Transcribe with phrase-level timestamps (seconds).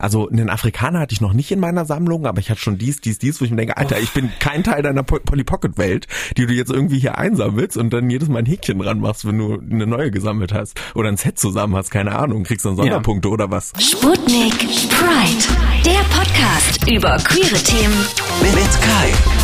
[0.00, 3.00] Also einen Afrikaner hatte ich noch nicht in meiner Sammlung, aber ich hatte schon dies,
[3.00, 6.06] dies, dies, wo ich mir denke, Alter, ich bin kein Teil deiner Polly Pocket Welt,
[6.36, 9.36] die du jetzt irgendwie hier einsammelst und dann jedes Mal ein Häkchen dran machst, wenn
[9.36, 13.26] du eine neue gesammelt hast oder ein Set zusammen hast, keine Ahnung, kriegst dann Sonderpunkte
[13.26, 13.34] ja.
[13.34, 13.72] oder was.
[13.80, 18.06] Sputnik Pride, der Podcast über queere Themen
[18.54, 19.37] mit Kai.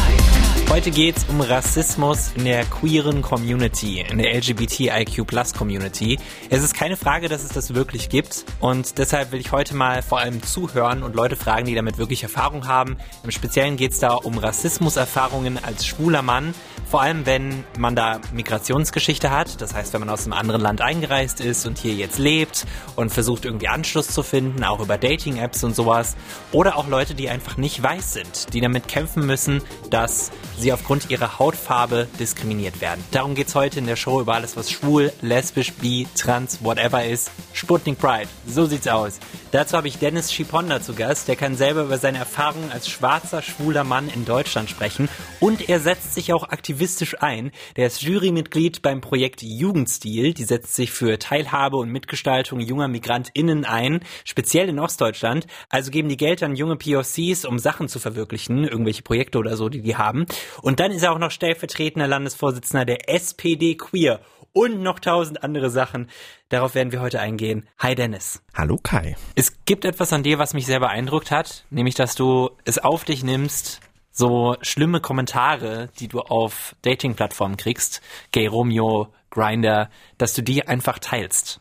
[0.71, 5.25] Heute geht es um Rassismus in der queeren Community, in der LGBTIQ
[5.57, 6.19] Community.
[6.51, 10.03] Es ist keine Frage, dass es das wirklich gibt und deshalb will ich heute mal
[10.03, 12.97] vor allem zuhören und Leute fragen, die damit wirklich Erfahrung haben.
[13.23, 16.55] Im Speziellen geht es da um Rassismuserfahrungen als schwuler Mann,
[16.91, 20.81] vor allem wenn man da Migrationsgeschichte hat, das heißt, wenn man aus einem anderen Land
[20.81, 25.63] eingereist ist und hier jetzt lebt und versucht irgendwie Anschluss zu finden, auch über Dating-Apps
[25.65, 26.17] und sowas.
[26.53, 31.11] Oder auch Leute, die einfach nicht weiß sind, die damit kämpfen müssen, dass sie aufgrund
[31.11, 33.05] ihrer Hautfarbe diskriminiert werden.
[33.11, 37.05] Darum geht es heute in der Show über alles, was schwul, lesbisch, bi, trans, whatever
[37.05, 37.31] ist.
[37.53, 38.29] Sputnik Pride.
[38.47, 39.19] So sieht's aus.
[39.53, 41.29] Dazu habe ich Dennis Schiponda zu Gast.
[41.29, 45.09] Der kann selber über seine Erfahrungen als schwarzer, schwuler Mann in Deutschland sprechen.
[45.39, 47.53] Und er setzt sich auch aktivistisch ein.
[47.77, 50.35] Der ist Jurymitglied beim Projekt Jugendstil.
[50.35, 55.47] Die setzt sich für Teilhabe und Mitgestaltung junger MigrantInnen ein, speziell in Ostdeutschland.
[55.69, 59.69] Also geben die Geld an junge POCs, um Sachen zu verwirklichen, irgendwelche Projekte oder so,
[59.69, 60.27] die die haben.
[60.63, 64.21] Und dann ist er auch noch stellvertretender Landesvorsitzender der SPD Queer
[64.53, 66.09] und noch tausend andere Sachen.
[66.49, 67.69] Darauf werden wir heute eingehen.
[67.79, 68.43] Hi Dennis.
[68.55, 69.17] Hallo Kai.
[69.35, 73.05] Es gibt etwas an dir, was mich sehr beeindruckt hat, nämlich dass du es auf
[73.05, 73.81] dich nimmst,
[74.13, 78.01] so schlimme Kommentare, die du auf Dating-Plattformen kriegst,
[78.31, 81.61] Gay Romeo, Grinder, dass du die einfach teilst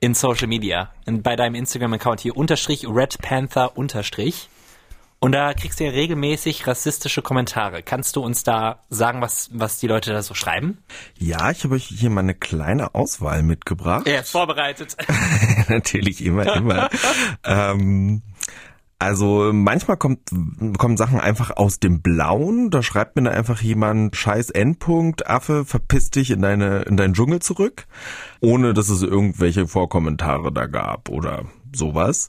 [0.00, 0.94] in Social Media.
[1.06, 4.48] Und bei deinem Instagram-Account hier unterstrich Red Panther unterstrich.
[5.22, 7.82] Und da kriegst du ja regelmäßig rassistische Kommentare.
[7.82, 10.78] Kannst du uns da sagen, was, was die Leute da so schreiben?
[11.18, 14.06] Ja, ich habe euch hier mal eine kleine Auswahl mitgebracht.
[14.06, 14.96] Er ist vorbereitet.
[15.68, 16.88] Natürlich immer, immer.
[17.44, 18.22] ähm,
[18.98, 20.30] also manchmal kommt,
[20.78, 22.70] kommen Sachen einfach aus dem Blauen.
[22.70, 27.12] Da schreibt mir dann einfach jemand, scheiß Endpunkt, Affe, verpiss dich in deine, in deinen
[27.12, 27.86] Dschungel zurück.
[28.40, 32.28] Ohne dass es irgendwelche Vorkommentare da gab oder sowas.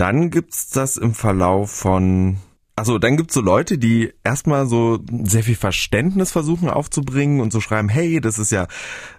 [0.00, 2.38] Dann gibt's das im Verlauf von
[2.74, 7.60] also dann gibt's so Leute, die erstmal so sehr viel Verständnis versuchen aufzubringen und so
[7.60, 8.66] schreiben, hey, das ist ja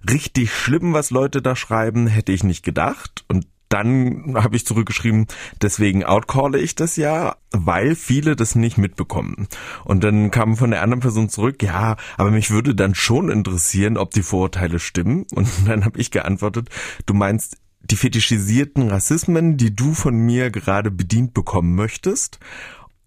[0.10, 3.24] richtig schlimm, was Leute da schreiben, hätte ich nicht gedacht.
[3.28, 5.28] Und dann habe ich zurückgeschrieben,
[5.62, 9.48] deswegen outcalle ich das ja, weil viele das nicht mitbekommen.
[9.86, 13.98] Und dann kam von der anderen Person zurück, ja, aber mich würde dann schon interessieren,
[13.98, 15.28] ob die Vorurteile stimmen.
[15.36, 16.70] Und dann habe ich geantwortet,
[17.06, 22.40] du meinst, die fetischisierten Rassismen, die du von mir gerade bedient bekommen möchtest.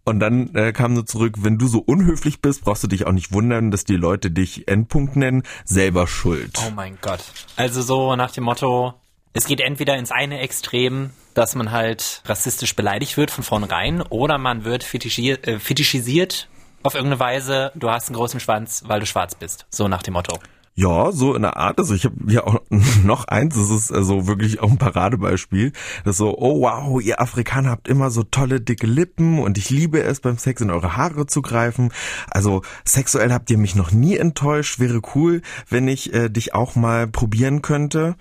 [0.05, 3.13] Und dann äh, kam nur zurück, wenn du so unhöflich bist, brauchst du dich auch
[3.13, 6.59] nicht wundern, dass die Leute dich Endpunkt nennen, selber schuld.
[6.67, 7.25] Oh mein Gott.
[7.57, 8.93] Also so nach dem Motto,
[9.33, 14.37] es geht entweder ins eine Extrem, dass man halt rassistisch beleidigt wird von vornherein, oder
[14.37, 16.49] man wird fetischisiert, äh, fetischisiert
[16.83, 19.65] auf irgendeine Weise, du hast einen großen Schwanz, weil du schwarz bist.
[19.71, 20.39] So nach dem Motto.
[20.77, 21.79] Ja, so in der Art.
[21.79, 22.61] Also ich habe ja auch
[23.05, 25.73] noch eins, das ist also wirklich auch ein Paradebeispiel.
[26.05, 29.71] Das ist so, oh wow, ihr Afrikaner habt immer so tolle dicke Lippen und ich
[29.71, 31.93] liebe es beim Sex in eure Haare zu greifen.
[32.29, 34.81] Also sexuell habt ihr mich noch nie enttäuscht.
[34.81, 38.17] Wäre cool, wenn ich äh, dich auch mal probieren könnte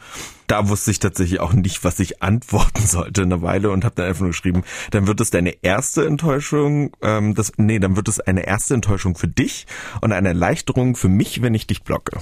[0.48, 4.08] da wusste ich tatsächlich auch nicht, was ich antworten sollte eine Weile und habe dann
[4.08, 8.20] einfach nur geschrieben, dann wird es deine erste Enttäuschung, ähm, das, nee, dann wird es
[8.20, 9.66] eine erste Enttäuschung für dich
[10.02, 12.20] und eine Erleichterung für mich, wenn ich dich blocke.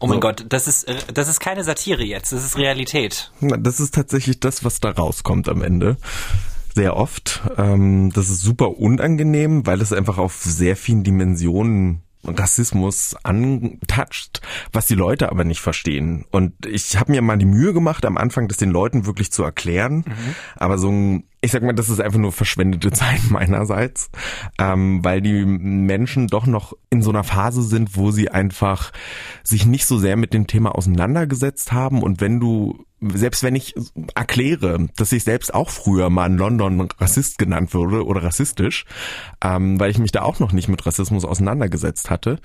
[0.00, 0.20] Oh mein so.
[0.20, 3.32] Gott, das ist, äh, das ist keine Satire jetzt, das ist Realität.
[3.40, 5.96] Das ist tatsächlich das, was da rauskommt am Ende
[6.74, 7.42] sehr oft.
[7.56, 14.40] Ähm, das ist super unangenehm, weil es einfach auf sehr vielen Dimensionen Rassismus antatscht,
[14.72, 16.24] was die Leute aber nicht verstehen.
[16.30, 19.42] Und ich habe mir mal die Mühe gemacht, am Anfang das den Leuten wirklich zu
[19.42, 20.04] erklären.
[20.06, 20.34] Mhm.
[20.56, 24.10] Aber so ein, ich sag mal, das ist einfach nur verschwendete Zeit meinerseits,
[24.58, 28.92] ähm, weil die Menschen doch noch in so einer Phase sind, wo sie einfach
[29.42, 32.02] sich nicht so sehr mit dem Thema auseinandergesetzt haben.
[32.02, 33.74] Und wenn du selbst wenn ich
[34.16, 38.86] erkläre, dass ich selbst auch früher mal in London Rassist genannt wurde oder rassistisch,
[39.40, 42.40] ähm, weil ich mich da auch noch nicht mit Rassismus auseinandergesetzt hatte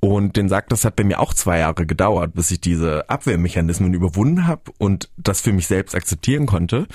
[0.00, 3.94] und den sagt, das hat bei mir auch zwei Jahre gedauert, bis ich diese Abwehrmechanismen
[3.94, 6.86] überwunden habe und das für mich selbst akzeptieren konnte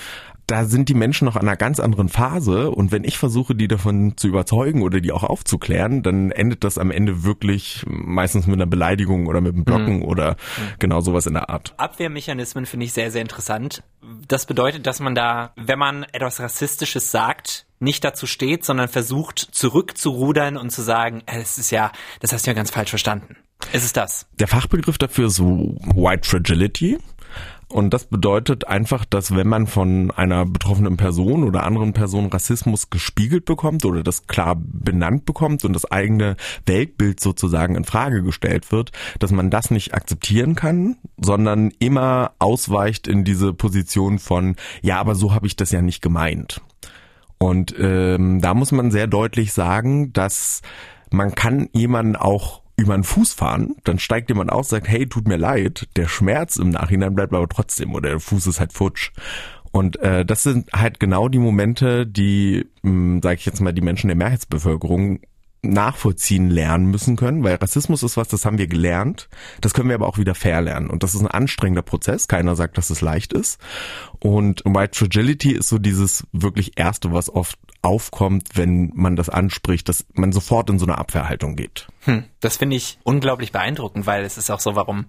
[0.50, 3.68] da sind die Menschen noch an einer ganz anderen Phase und wenn ich versuche, die
[3.68, 8.56] davon zu überzeugen oder die auch aufzuklären, dann endet das am Ende wirklich meistens mit
[8.56, 10.04] einer Beleidigung oder mit einem Blocken mhm.
[10.04, 10.36] oder
[10.80, 11.74] genau sowas in der Art.
[11.76, 13.84] Abwehrmechanismen finde ich sehr, sehr interessant.
[14.26, 19.38] Das bedeutet, dass man da, wenn man etwas Rassistisches sagt, nicht dazu steht, sondern versucht
[19.38, 23.36] zurückzurudern und zu sagen, es ist ja, das hast du ja ganz falsch verstanden.
[23.72, 24.26] Ist es das?
[24.38, 26.98] Der Fachbegriff dafür ist White Fragility.
[27.70, 32.90] Und das bedeutet einfach, dass wenn man von einer betroffenen Person oder anderen Person Rassismus
[32.90, 36.36] gespiegelt bekommt oder das klar benannt bekommt und das eigene
[36.66, 38.90] Weltbild sozusagen in Frage gestellt wird,
[39.20, 45.14] dass man das nicht akzeptieren kann, sondern immer ausweicht in diese Position von, ja, aber
[45.14, 46.60] so habe ich das ja nicht gemeint.
[47.38, 50.62] Und ähm, da muss man sehr deutlich sagen, dass
[51.10, 55.28] man kann jemanden auch über den Fuß fahren, dann steigt jemand aus, sagt, hey, tut
[55.28, 59.12] mir leid, der Schmerz im Nachhinein bleibt aber trotzdem oder der Fuß ist halt futsch.
[59.72, 64.08] Und äh, das sind halt genau die Momente, die, sage ich jetzt mal, die Menschen
[64.08, 65.20] der Mehrheitsbevölkerung
[65.62, 69.28] nachvollziehen lernen müssen können, weil Rassismus ist was, das haben wir gelernt,
[69.60, 72.78] das können wir aber auch wieder verlernen und das ist ein anstrengender Prozess, keiner sagt,
[72.78, 73.60] dass es leicht ist.
[74.20, 79.88] Und White Fragility ist so dieses wirklich erste, was oft aufkommt, wenn man das anspricht,
[79.88, 81.88] dass man sofort in so eine Abwehrhaltung geht.
[82.02, 85.06] Hm, das finde ich unglaublich beeindruckend, weil es ist auch so, warum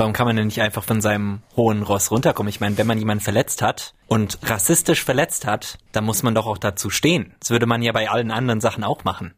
[0.00, 2.48] Warum kann man denn nicht einfach von seinem hohen Ross runterkommen?
[2.48, 6.46] Ich meine, wenn man jemanden verletzt hat und rassistisch verletzt hat, dann muss man doch
[6.46, 7.34] auch dazu stehen.
[7.38, 9.34] Das würde man ja bei allen anderen Sachen auch machen.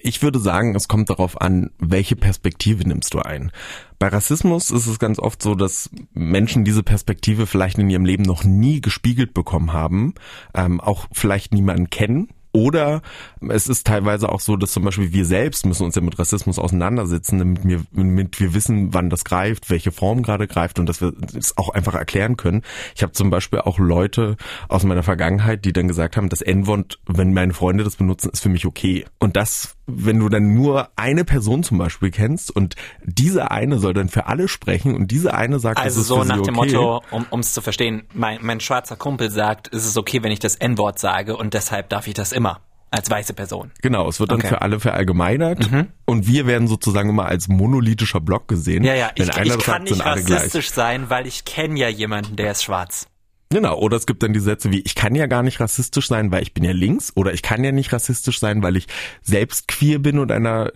[0.00, 3.52] Ich würde sagen, es kommt darauf an, welche Perspektive nimmst du ein.
[3.98, 8.22] Bei Rassismus ist es ganz oft so, dass Menschen diese Perspektive vielleicht in ihrem Leben
[8.22, 10.14] noch nie gespiegelt bekommen haben,
[10.54, 13.02] ähm, auch vielleicht niemanden kennen, oder
[13.48, 16.58] es ist teilweise auch so, dass zum Beispiel wir selbst müssen uns ja mit Rassismus
[16.58, 21.00] auseinandersetzen, damit wir, damit wir wissen, wann das greift, welche Form gerade greift und dass
[21.00, 22.62] wir es auch einfach erklären können.
[22.96, 24.36] Ich habe zum Beispiel auch Leute
[24.68, 28.42] aus meiner Vergangenheit, die dann gesagt haben, das N-Wort, wenn meine Freunde das benutzen, ist
[28.42, 29.06] für mich okay.
[29.20, 32.74] Und das, wenn du dann nur eine Person zum Beispiel kennst und
[33.04, 36.58] diese eine soll dann für alle sprechen und diese eine sagt, also so nach dem
[36.58, 36.72] okay.
[36.72, 40.40] Motto, um es zu verstehen, mein, mein schwarzer Kumpel sagt, ist es okay, wenn ich
[40.40, 42.47] das N-Wort sage und deshalb darf ich das immer
[42.90, 43.70] als weiße Person.
[43.82, 44.48] Genau, es wird dann okay.
[44.48, 45.88] für alle verallgemeinert mhm.
[46.06, 48.84] und wir werden sozusagen immer als monolithischer Block gesehen.
[48.84, 52.62] Ja, ja, ich, ich kann nicht rassistisch sein, weil ich kenne ja jemanden, der ist
[52.64, 53.06] schwarz.
[53.50, 56.30] Genau, oder es gibt dann die Sätze wie, ich kann ja gar nicht rassistisch sein,
[56.30, 58.86] weil ich bin ja links, oder ich kann ja nicht rassistisch sein, weil ich
[59.22, 60.70] selbst queer bin und einer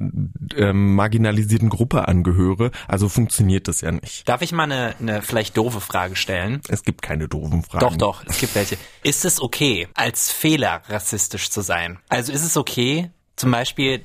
[0.56, 2.70] ähm, marginalisierten Gruppe angehöre.
[2.88, 4.26] Also funktioniert das ja nicht.
[4.28, 6.62] Darf ich mal eine, eine vielleicht doofe Frage stellen?
[6.68, 7.84] Es gibt keine doofen Fragen.
[7.84, 8.78] Doch, doch, es gibt welche.
[9.02, 11.98] Ist es okay, als Fehler rassistisch zu sein?
[12.08, 14.02] Also ist es okay, zum Beispiel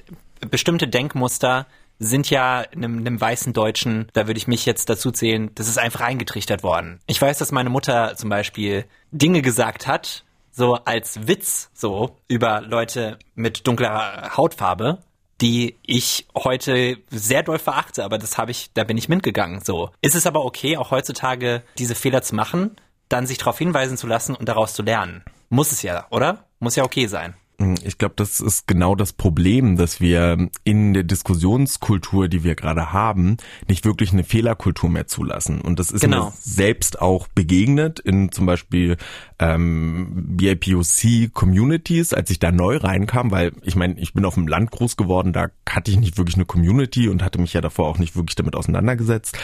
[0.51, 1.67] bestimmte Denkmuster
[1.99, 5.79] sind ja einem, einem weißen Deutschen, da würde ich mich jetzt dazu zählen, das ist
[5.79, 6.99] einfach eingetrichtert worden.
[7.07, 12.61] Ich weiß, dass meine Mutter zum Beispiel Dinge gesagt hat, so als Witz, so über
[12.61, 14.99] Leute mit dunklerer Hautfarbe,
[15.39, 19.91] die ich heute sehr doll verachte, aber das habe ich, da bin ich mitgegangen, so.
[20.01, 22.75] Ist es aber okay, auch heutzutage diese Fehler zu machen,
[23.07, 25.23] dann sich darauf hinweisen zu lassen und daraus zu lernen?
[25.49, 26.45] Muss es ja, oder?
[26.59, 27.35] Muss ja okay sein.
[27.83, 32.93] Ich glaube, das ist genau das Problem, dass wir in der Diskussionskultur, die wir gerade
[32.93, 33.37] haben,
[33.67, 35.61] nicht wirklich eine Fehlerkultur mehr zulassen.
[35.61, 36.25] Und das ist genau.
[36.25, 38.97] mir selbst auch begegnet in zum Beispiel
[39.39, 44.69] ähm, BIPOC-Communities, als ich da neu reinkam, weil ich meine, ich bin auf dem Land
[44.69, 47.97] groß geworden, da hatte ich nicht wirklich eine Community und hatte mich ja davor auch
[47.97, 49.35] nicht wirklich damit auseinandergesetzt.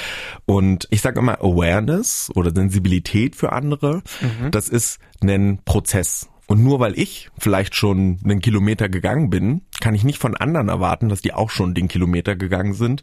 [0.45, 4.51] Und ich sage immer, Awareness oder Sensibilität für andere, mhm.
[4.51, 6.30] das ist ein Prozess.
[6.48, 10.68] Und nur weil ich vielleicht schon einen Kilometer gegangen bin, kann ich nicht von anderen
[10.68, 13.01] erwarten, dass die auch schon den Kilometer gegangen sind,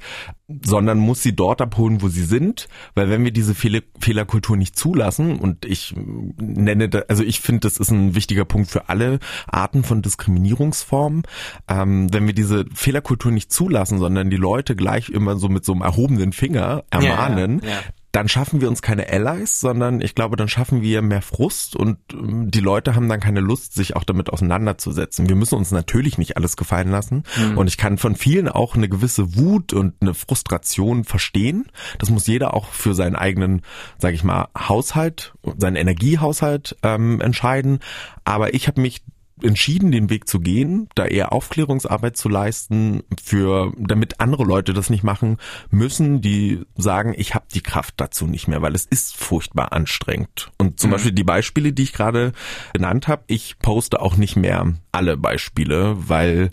[0.63, 2.69] sondern muss sie dort abholen, wo sie sind.
[2.95, 5.95] Weil wenn wir diese Fehl Fehlerkultur nicht zulassen, und ich
[6.39, 11.23] nenne, da, also ich finde, das ist ein wichtiger Punkt für alle Arten von Diskriminierungsformen,
[11.69, 15.73] ähm, wenn wir diese Fehlerkultur nicht zulassen, sondern die Leute gleich immer so mit so
[15.73, 17.83] einem erhobenen Finger ermahnen, ja, ja, ja
[18.13, 21.99] dann schaffen wir uns keine Allies, sondern ich glaube, dann schaffen wir mehr Frust und
[22.13, 25.29] ähm, die Leute haben dann keine Lust, sich auch damit auseinanderzusetzen.
[25.29, 27.59] Wir müssen uns natürlich nicht alles gefallen lassen mhm.
[27.59, 31.67] und ich kann von vielen auch eine gewisse Wut und eine Frustration verstehen.
[31.99, 33.63] Das muss jeder auch für seinen eigenen,
[33.99, 37.79] sage ich mal, Haushalt, seinen Energiehaushalt ähm, entscheiden.
[38.25, 39.03] Aber ich habe mich
[39.45, 44.91] entschieden, den Weg zu gehen, da eher Aufklärungsarbeit zu leisten, für damit andere Leute das
[44.91, 45.39] nicht machen
[45.71, 50.51] müssen, die sagen, ich habe die Kraft dazu nicht mehr, weil es ist furchtbar anstrengend.
[50.59, 50.93] Und zum mhm.
[50.93, 52.33] Beispiel die Beispiele, die ich gerade
[52.73, 56.51] genannt habe, ich poste auch nicht mehr alle Beispiele, weil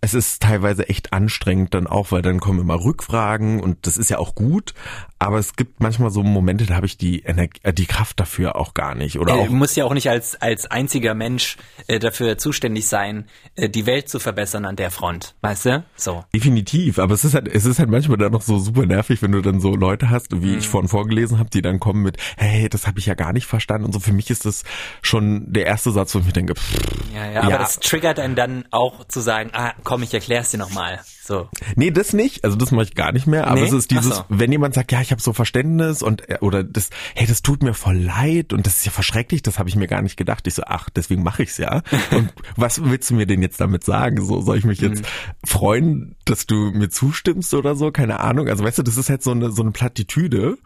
[0.00, 4.10] es ist teilweise echt anstrengend dann auch, weil dann kommen immer Rückfragen und das ist
[4.10, 4.74] ja auch gut,
[5.18, 8.56] aber es gibt manchmal so Momente, da habe ich die Energie, äh, die Kraft dafür
[8.56, 9.18] auch gar nicht.
[9.18, 12.86] Oder äh, auch du musst ja auch nicht als als einziger Mensch äh, dafür zuständig
[12.86, 13.24] sein,
[13.54, 15.84] äh, die Welt zu verbessern an der Front, weißt du?
[15.96, 16.24] So.
[16.34, 19.32] Definitiv, aber es ist halt es ist halt manchmal dann noch so super nervig, wenn
[19.32, 20.58] du dann so Leute hast, wie mhm.
[20.58, 23.46] ich vorhin vorgelesen habe, die dann kommen mit, hey, das habe ich ja gar nicht
[23.46, 24.00] verstanden und so.
[24.00, 24.64] Für mich ist das
[25.00, 26.74] schon der erste Satz, wo ich mir denke, pff,
[27.14, 30.50] ja, ja, ja, aber das triggert einen dann auch zu sagen, ah, komm, ich erklär's
[30.50, 31.00] dir nochmal.
[31.24, 31.48] So.
[31.76, 32.44] Nee, das nicht.
[32.44, 33.46] Also das mache ich gar nicht mehr.
[33.46, 33.66] Aber Nee?
[33.68, 34.24] es ist dieses, so.
[34.28, 37.62] wenn jemand sagt, ja, ich habe so Verständnis und äh, oder das, hey, das tut
[37.62, 40.46] mir voll leid und das ist ja verschrecklich, das habe ich mir gar nicht gedacht.
[40.48, 41.82] Ich so, ach, deswegen mache ich's ja.
[42.10, 44.24] Und was willst du mir denn jetzt damit sagen?
[44.24, 45.06] So soll ich mich jetzt Mhm.
[45.46, 47.92] freuen, dass du mir zustimmst oder so?
[47.92, 48.48] Keine Ahnung.
[48.48, 50.58] Also weißt du, das ist halt so eine so eine Plattitüde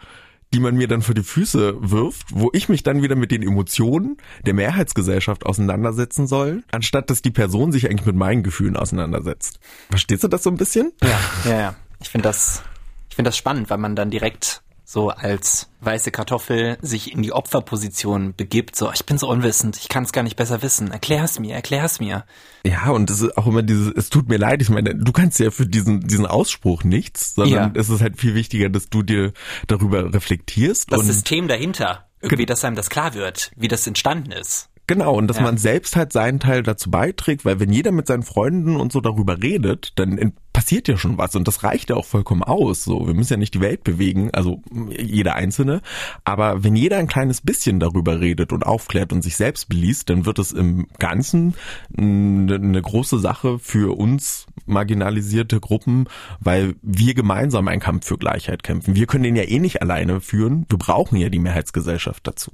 [0.52, 3.42] die man mir dann vor die Füße wirft, wo ich mich dann wieder mit den
[3.42, 9.60] Emotionen der Mehrheitsgesellschaft auseinandersetzen soll, anstatt dass die Person sich eigentlich mit meinen Gefühlen auseinandersetzt.
[9.90, 10.92] Verstehst du das so ein bisschen?
[11.02, 11.74] Ja, ja, ja.
[12.02, 12.62] Ich finde das,
[13.08, 17.32] ich finde das spannend, weil man dann direkt so als weiße Kartoffel sich in die
[17.32, 18.74] Opferposition begibt.
[18.74, 20.90] So, ich bin so unwissend, ich kann es gar nicht besser wissen.
[20.90, 22.24] Erklär's mir, erklär's mir.
[22.66, 25.38] Ja, und es ist auch immer dieses, es tut mir leid, ich meine, du kannst
[25.38, 27.80] ja für diesen, diesen Ausspruch nichts, sondern Ja.
[27.80, 29.32] es ist halt viel wichtiger, dass du dir
[29.68, 34.70] darüber reflektierst Das System dahinter, irgendwie, dass einem das klar wird, wie das entstanden ist.
[34.88, 35.44] Genau, und dass Ja.
[35.44, 39.00] man selbst halt seinen Teil dazu beiträgt, weil wenn jeder mit seinen Freunden und so
[39.00, 42.84] darüber redet, dann passiert ja schon was und das reicht ja auch vollkommen aus.
[42.84, 45.82] So, wir müssen ja nicht die Welt bewegen, also jeder Einzelne,
[46.24, 50.26] aber wenn jeder ein kleines bisschen darüber redet und aufklärt und sich selbst beliest, dann
[50.26, 51.54] wird es im Ganzen
[51.96, 56.06] eine, große Sache für uns marginalisierte Gruppen,
[56.40, 58.94] weil wir gemeinsam einen Kampf für Gleichheit kämpfen.
[58.94, 60.66] Wir können den ja eh nicht alleine führen.
[60.68, 62.52] Wir brauchen ja die Mehrheitsgesellschaft dazu.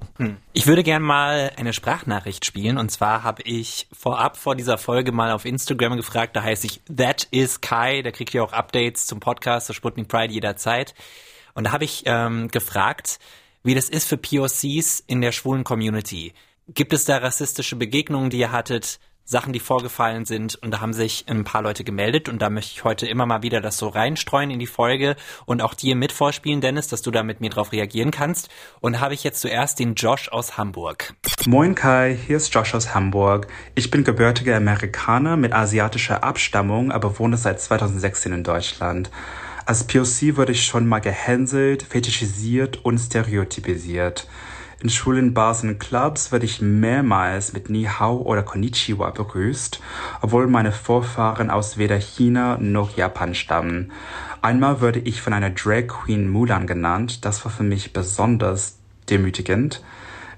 [0.52, 5.12] Ich würde gern mal eine Sprachnachricht spielen und zwar habe ich vorab vor dieser Folge
[5.12, 9.06] mal auf Instagram gefragt, da heiße ich That is Kai, da kriegt ihr auch Updates
[9.06, 10.94] zum Podcast, zur Sputnik Pride jederzeit.
[11.54, 13.18] Und da habe ich ähm, gefragt,
[13.62, 16.34] wie das ist für POCs in der schwulen Community.
[16.68, 18.98] Gibt es da rassistische Begegnungen, die ihr hattet?
[19.28, 22.70] Sachen, die vorgefallen sind und da haben sich ein paar Leute gemeldet und da möchte
[22.72, 25.16] ich heute immer mal wieder das so reinstreuen in die Folge
[25.46, 28.48] und auch dir mit vorspielen, Dennis, dass du da mit mir drauf reagieren kannst.
[28.80, 31.14] Und da habe ich jetzt zuerst den Josh aus Hamburg.
[31.44, 33.48] Moin Kai, hier ist Josh aus Hamburg.
[33.74, 39.10] Ich bin gebürtiger Amerikaner mit asiatischer Abstammung, aber wohne seit 2016 in Deutschland.
[39.64, 44.28] Als POC wurde ich schon mal gehänselt, fetischisiert und stereotypisiert.
[44.86, 49.80] In Schulen, Bars und Clubs werde ich mehrmals mit Ni Hao oder Konnichiwa begrüßt,
[50.20, 53.90] obwohl meine Vorfahren aus weder China noch Japan stammen.
[54.42, 58.78] Einmal wurde ich von einer Drag Queen Mulan genannt, das war für mich besonders
[59.10, 59.82] demütigend.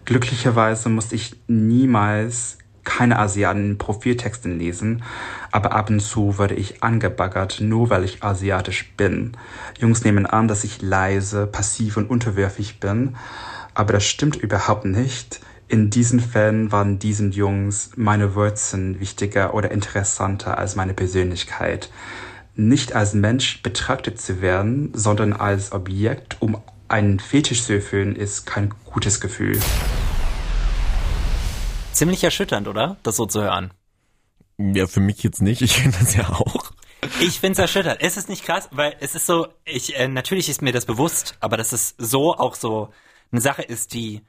[0.07, 5.03] Glücklicherweise musste ich niemals keine Asiaten in Profiltexten lesen,
[5.53, 9.37] aber ab und zu wurde ich angebaggert, nur weil ich asiatisch bin.
[9.79, 13.17] Jungs nehmen an, dass ich leise, passiv und unterwürfig bin,
[13.79, 15.39] aber das stimmt überhaupt nicht.
[15.69, 21.89] In diesen Fällen waren diesen Jungs meine Wurzeln wichtiger oder interessanter als meine Persönlichkeit.
[22.57, 28.47] Nicht als Mensch betrachtet zu werden, sondern als Objekt, um einen Fetisch zu erfüllen, ist
[28.47, 29.61] kein gutes Gefühl.
[31.93, 32.97] Ziemlich erschütternd, oder?
[33.05, 33.71] Das so zu hören.
[34.59, 36.73] Ja, für mich jetzt nicht, ich kenne das ja auch.
[37.21, 38.01] Ich find's erschütternd.
[38.01, 41.37] Es ist nicht krass, weil es ist so, ich, äh, natürlich ist mir das bewusst,
[41.39, 42.91] aber dass es so auch so
[43.31, 44.23] eine Sache ist, die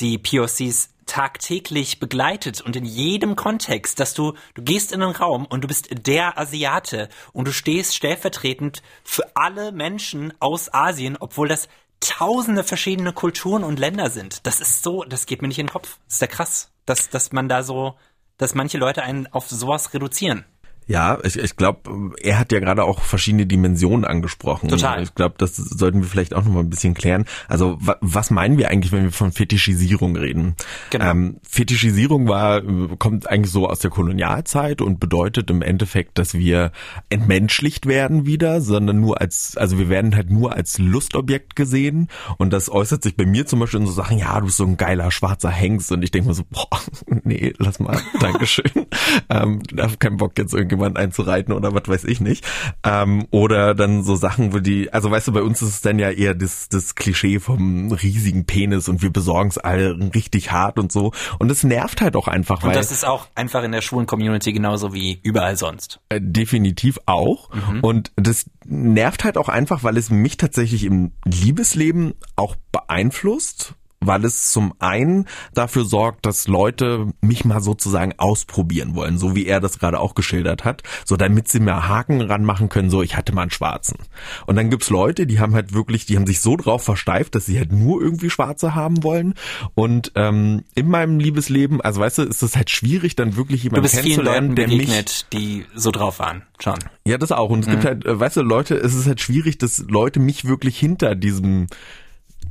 [0.00, 5.44] die POCs tagtäglich begleitet und in jedem Kontext, dass du, du gehst in einen Raum
[5.44, 11.48] und du bist der Asiate und du stehst stellvertretend für alle Menschen aus Asien, obwohl
[11.48, 11.68] das
[11.98, 14.46] tausende verschiedene Kulturen und Länder sind.
[14.46, 15.98] Das ist so, das geht mir nicht in den Kopf.
[16.06, 17.96] Das ist ja krass, dass, dass man da so,
[18.38, 20.44] dass manche Leute einen auf sowas reduzieren.
[20.90, 24.68] Ja, ich, ich glaube, er hat ja gerade auch verschiedene Dimensionen angesprochen.
[24.68, 25.00] Total.
[25.04, 27.26] Ich glaube, das sollten wir vielleicht auch noch mal ein bisschen klären.
[27.46, 30.56] Also wa was meinen wir eigentlich, wenn wir von Fetischisierung reden?
[30.90, 31.04] Genau.
[31.08, 32.60] Ähm, Fetischisierung war,
[32.98, 36.72] kommt eigentlich so aus der Kolonialzeit und bedeutet im Endeffekt, dass wir
[37.08, 42.52] entmenschlicht werden wieder, sondern nur als, also wir werden halt nur als Lustobjekt gesehen und
[42.52, 44.76] das äußert sich bei mir zum Beispiel in so Sachen, ja, du bist so ein
[44.76, 46.80] geiler schwarzer Hengst und ich denke mir so, boah,
[47.22, 48.88] nee, lass mal, Dankeschön.
[49.28, 52.46] ähm, ich hab keinen Bock jetzt irgendjemand einzureiten oder was weiß ich nicht.
[52.84, 55.98] Ähm, oder dann so Sachen, wo die, also weißt du, bei uns ist es dann
[55.98, 60.78] ja eher das, das Klischee vom riesigen Penis und wir besorgen es alle richtig hart
[60.78, 61.12] und so.
[61.38, 64.06] Und das nervt halt auch einfach, Und weil das ist auch einfach in der schwulen
[64.06, 66.00] Community genauso wie überall sonst.
[66.08, 67.50] äh, definitiv auch.
[67.82, 73.74] Und das nervt halt auch einfach, weil es mich tatsächlich im Liebesleben auch beeinflusst.
[74.02, 79.46] Weil es zum einen dafür sorgt, dass Leute mich mal sozusagen ausprobieren wollen, so wie
[79.46, 83.16] er das gerade auch geschildert hat, so damit sie mir Haken ranmachen können, so ich
[83.16, 83.98] hatte mal einen Schwarzen.
[84.46, 87.46] Und dann gibt's Leute, die haben halt wirklich, die haben sich so drauf versteift, dass
[87.46, 89.34] sie halt nur irgendwie Schwarze haben wollen.
[89.74, 93.88] Und ähm, in meinem Liebesleben, also weißt du, ist es halt schwierig, dann wirklich jemanden
[93.88, 96.42] kennenzulernen, der mich die so drauf waren.
[96.58, 96.78] Schon.
[97.06, 97.50] ja, das auch.
[97.50, 100.44] Und es gibt halt, äh, weißt du, Leute, es ist halt schwierig, dass Leute mich
[100.44, 101.66] wirklich hinter diesem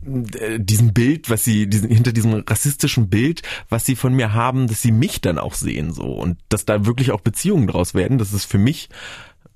[0.02, 4.82] diesem Bild, was sie, diesen, hinter diesem rassistischen Bild, was sie von mir haben, dass
[4.82, 8.18] sie mich dann auch sehen so und dass da wirklich auch Beziehungen draus werden.
[8.18, 8.90] Das ist für mich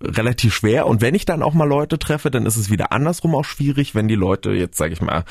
[0.02, 3.36] relativ schwer und wenn ich dann auch mal Leute treffe, dann ist es wieder andersrum
[3.36, 5.24] auch schwierig, wenn die Leute jetzt, sage ich mal,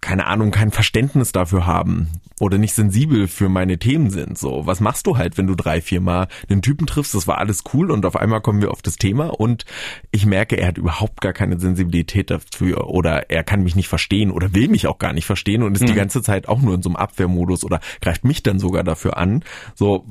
[0.00, 4.38] keine Ahnung, kein Verständnis dafür haben oder nicht sensibel für meine Themen sind.
[4.38, 7.14] So, was machst du halt, wenn du drei, vier Mal einen Typen triffst?
[7.14, 9.64] Das war alles cool und auf einmal kommen wir auf das Thema und
[10.12, 14.30] ich merke, er hat überhaupt gar keine Sensibilität dafür oder er kann mich nicht verstehen
[14.30, 15.86] oder will mich auch gar nicht verstehen und ist mhm.
[15.86, 19.16] die ganze Zeit auch nur in so einem Abwehrmodus oder greift mich dann sogar dafür
[19.16, 19.42] an.
[19.74, 20.04] So,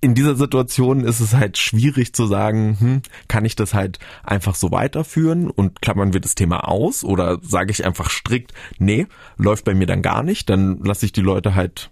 [0.00, 4.54] in dieser Situation ist es halt schwierig zu sagen, hm, kann ich das halt einfach
[4.54, 9.64] so weiterführen und klammern wir das Thema aus oder sage ich einfach strikt, nee, läuft
[9.64, 11.90] bei mir dann gar nicht, dann lasse ich die Leute halt,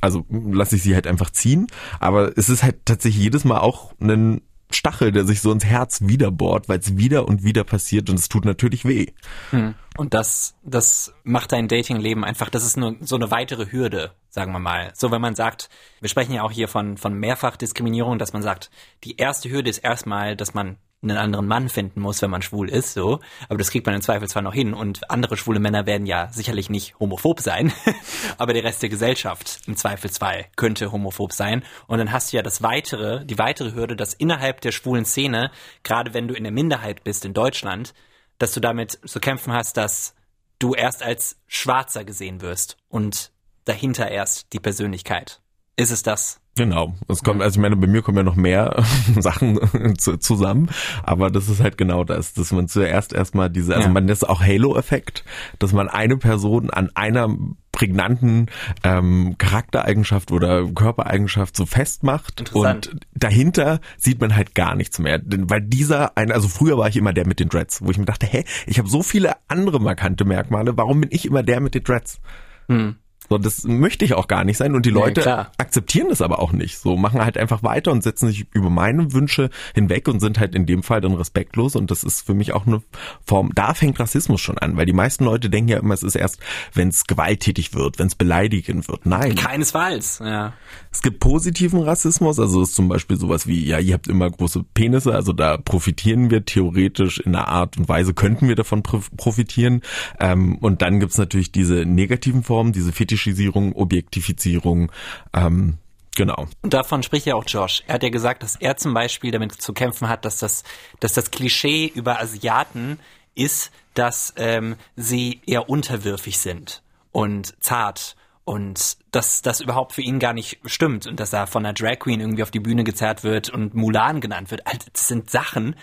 [0.00, 1.68] also lasse ich sie halt einfach ziehen.
[2.00, 4.42] Aber es ist halt tatsächlich jedes Mal auch ein
[4.74, 8.28] Stachel, der sich so ins Herz wiederbohrt, weil es wieder und wieder passiert und es
[8.28, 9.06] tut natürlich weh.
[9.50, 9.74] Hm.
[9.96, 14.52] Und das, das macht dein Datingleben einfach, das ist nur so eine weitere Hürde, sagen
[14.52, 14.92] wir mal.
[14.94, 18.70] So, wenn man sagt, wir sprechen ja auch hier von, von Mehrfachdiskriminierung, dass man sagt,
[19.04, 20.78] die erste Hürde ist erstmal, dass man
[21.10, 23.20] einen anderen Mann finden muss, wenn man schwul ist, so.
[23.48, 26.28] Aber das kriegt man im Zweifel zwar noch hin und andere schwule Männer werden ja
[26.32, 27.72] sicherlich nicht homophob sein,
[28.38, 31.64] aber der Rest der Gesellschaft im Zweifelsfall könnte homophob sein.
[31.86, 35.50] Und dann hast du ja das weitere, die weitere Hürde, dass innerhalb der schwulen Szene,
[35.82, 37.94] gerade wenn du in der Minderheit bist in Deutschland,
[38.38, 40.14] dass du damit zu kämpfen hast, dass
[40.58, 43.32] du erst als Schwarzer gesehen wirst und
[43.64, 45.40] dahinter erst die Persönlichkeit.
[45.76, 46.40] Ist es das?
[46.56, 46.94] Genau.
[47.08, 48.84] Es kommt, also ich meine, bei mir kommen ja noch mehr
[49.18, 49.58] Sachen
[49.98, 50.70] zusammen,
[51.02, 53.92] aber das ist halt genau das, dass man zuerst erstmal diese, also ja.
[53.92, 55.24] man ist auch Halo-Effekt,
[55.58, 57.28] dass man eine Person an einer
[57.72, 58.46] prägnanten
[58.84, 65.50] ähm, Charaktereigenschaft oder Körpereigenschaft so festmacht und dahinter sieht man halt gar nichts mehr, denn
[65.50, 68.04] weil dieser eine, also früher war ich immer der mit den Dreads, wo ich mir
[68.04, 71.74] dachte, hä, ich habe so viele andere markante Merkmale, warum bin ich immer der mit
[71.74, 72.20] den Dreads?
[72.68, 72.94] Hm.
[73.28, 76.40] So, das möchte ich auch gar nicht sein und die Leute ja, akzeptieren das aber
[76.40, 76.78] auch nicht.
[76.78, 80.54] So machen halt einfach weiter und setzen sich über meine Wünsche hinweg und sind halt
[80.54, 82.82] in dem Fall dann respektlos und das ist für mich auch eine
[83.24, 86.16] Form, da fängt Rassismus schon an, weil die meisten Leute denken ja immer, es ist
[86.16, 86.38] erst,
[86.74, 89.06] wenn es gewalttätig wird, wenn es beleidigend wird.
[89.06, 89.34] Nein.
[89.34, 90.52] Keinesfalls, ja.
[90.92, 94.64] Es gibt positiven Rassismus, also ist zum Beispiel sowas wie, ja, ihr habt immer große
[94.74, 99.80] Penisse, also da profitieren wir theoretisch in einer Art und Weise, könnten wir davon profitieren.
[100.20, 104.90] Ähm, und dann gibt's natürlich diese negativen Formen, diese Fetisch Fetischisierung, Objektifizierung,
[105.32, 105.78] ähm,
[106.16, 106.46] Genau.
[106.62, 107.82] Und davon spricht ja auch Josh.
[107.88, 110.62] Er hat ja gesagt, dass er zum Beispiel damit zu kämpfen hat, dass das,
[111.00, 113.00] dass das Klischee über Asiaten
[113.34, 120.20] ist, dass ähm, sie eher unterwürfig sind und zart und dass das überhaupt für ihn
[120.20, 123.24] gar nicht stimmt und dass er von einer Drag Queen irgendwie auf die Bühne gezerrt
[123.24, 124.64] wird und Mulan genannt wird.
[124.68, 125.74] Also das sind Sachen,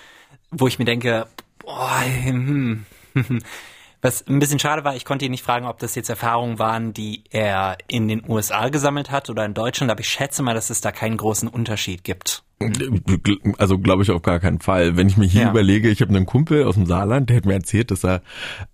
[0.49, 1.27] wo ich mir denke,
[1.59, 3.41] boah, hm, hm, hm
[4.01, 6.93] was ein bisschen schade war, ich konnte ihn nicht fragen, ob das jetzt Erfahrungen waren,
[6.93, 10.69] die er in den USA gesammelt hat oder in Deutschland, aber ich schätze mal, dass
[10.69, 12.43] es da keinen großen Unterschied gibt.
[13.57, 14.95] Also glaube ich auf gar keinen Fall.
[14.95, 15.49] Wenn ich mir hier ja.
[15.49, 18.21] überlege, ich habe einen Kumpel aus dem Saarland, der hat mir erzählt, dass er,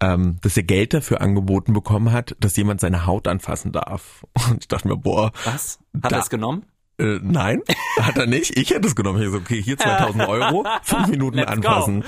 [0.02, 4.26] ähm, dass er Geld dafür angeboten bekommen hat, dass jemand seine Haut anfassen darf.
[4.50, 5.32] Und ich dachte mir, boah.
[5.46, 5.80] Was?
[6.04, 6.66] Hat er es genommen?
[7.00, 7.62] Äh, nein,
[8.02, 8.58] hat er nicht.
[8.58, 9.22] Ich hätte es genommen.
[9.22, 12.04] Ich so, okay, hier 2000 Euro, fünf Minuten Let's anfassen.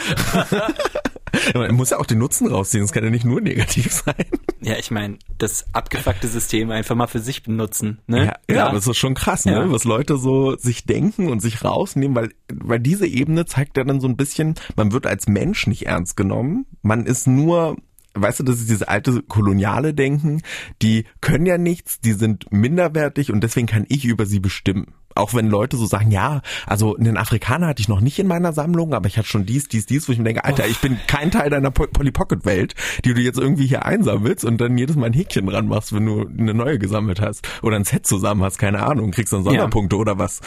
[1.53, 4.25] Man muss ja auch den Nutzen rausziehen, es kann ja nicht nur negativ sein.
[4.61, 7.99] Ja, ich meine, das abgefuckte System einfach mal für sich benutzen.
[8.07, 8.25] Ne?
[8.25, 9.53] Ja, ja, aber es ist schon krass, ne?
[9.53, 9.71] Ja.
[9.71, 14.01] was Leute so sich denken und sich rausnehmen, weil, weil diese Ebene zeigt ja dann
[14.01, 17.77] so ein bisschen, man wird als Mensch nicht ernst genommen, man ist nur
[18.15, 20.41] weißt du, das ist dieses alte koloniale Denken,
[20.81, 24.93] die können ja nichts, die sind minderwertig und deswegen kann ich über sie bestimmen.
[25.19, 28.53] Auch wenn Leute so sagen, ja, also einen Afrikaner hatte ich noch nicht in meiner
[28.53, 30.97] Sammlung, aber ich hatte schon dies, dies, dies, wo ich mir denke, Alter, ich bin
[31.07, 34.95] kein Teil deiner Polly Pocket Welt, die du jetzt irgendwie hier einsammelst und dann jedes
[34.95, 38.43] Mal ein Häkchen dran machst, wenn du eine neue gesammelt hast oder ein Set zusammen
[38.43, 40.01] hast, keine Ahnung, kriegst dann Sonderpunkte ja.
[40.01, 40.41] oder was.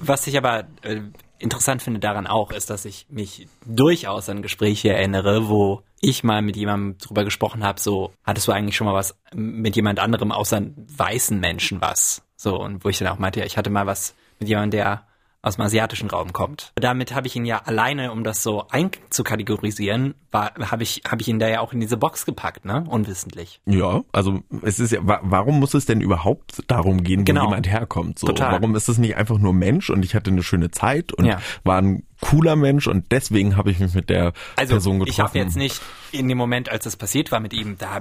[0.00, 1.00] Was ich aber äh,
[1.38, 6.42] interessant finde daran auch, ist, dass ich mich durchaus an Gespräche erinnere, wo ich mal
[6.42, 10.30] mit jemandem drüber gesprochen habe, so, hattest du eigentlich schon mal was mit jemand anderem
[10.32, 10.62] außer
[10.96, 12.22] weißen Menschen was?
[12.40, 15.07] So, und wo ich dann auch meinte, ja, ich hatte mal was mit jemandem, der
[15.40, 16.72] aus dem asiatischen Raum kommt.
[16.74, 21.38] Damit habe ich ihn ja alleine, um das so einzukategorisieren, habe ich, hab ich ihn
[21.38, 22.84] da ja auch in diese Box gepackt, ne?
[22.88, 23.60] Unwissentlich.
[23.64, 27.42] Ja, also es ist ja, warum muss es denn überhaupt darum gehen, genau.
[27.42, 28.18] wo jemand herkommt?
[28.18, 28.52] So, Total.
[28.52, 31.40] warum ist es nicht einfach nur Mensch und ich hatte eine schöne Zeit und ja.
[31.62, 35.12] war ein cooler Mensch und deswegen habe ich mich mit der also, Person getroffen.
[35.12, 38.00] Ich habe jetzt nicht in dem Moment, als das passiert war mit ihm, da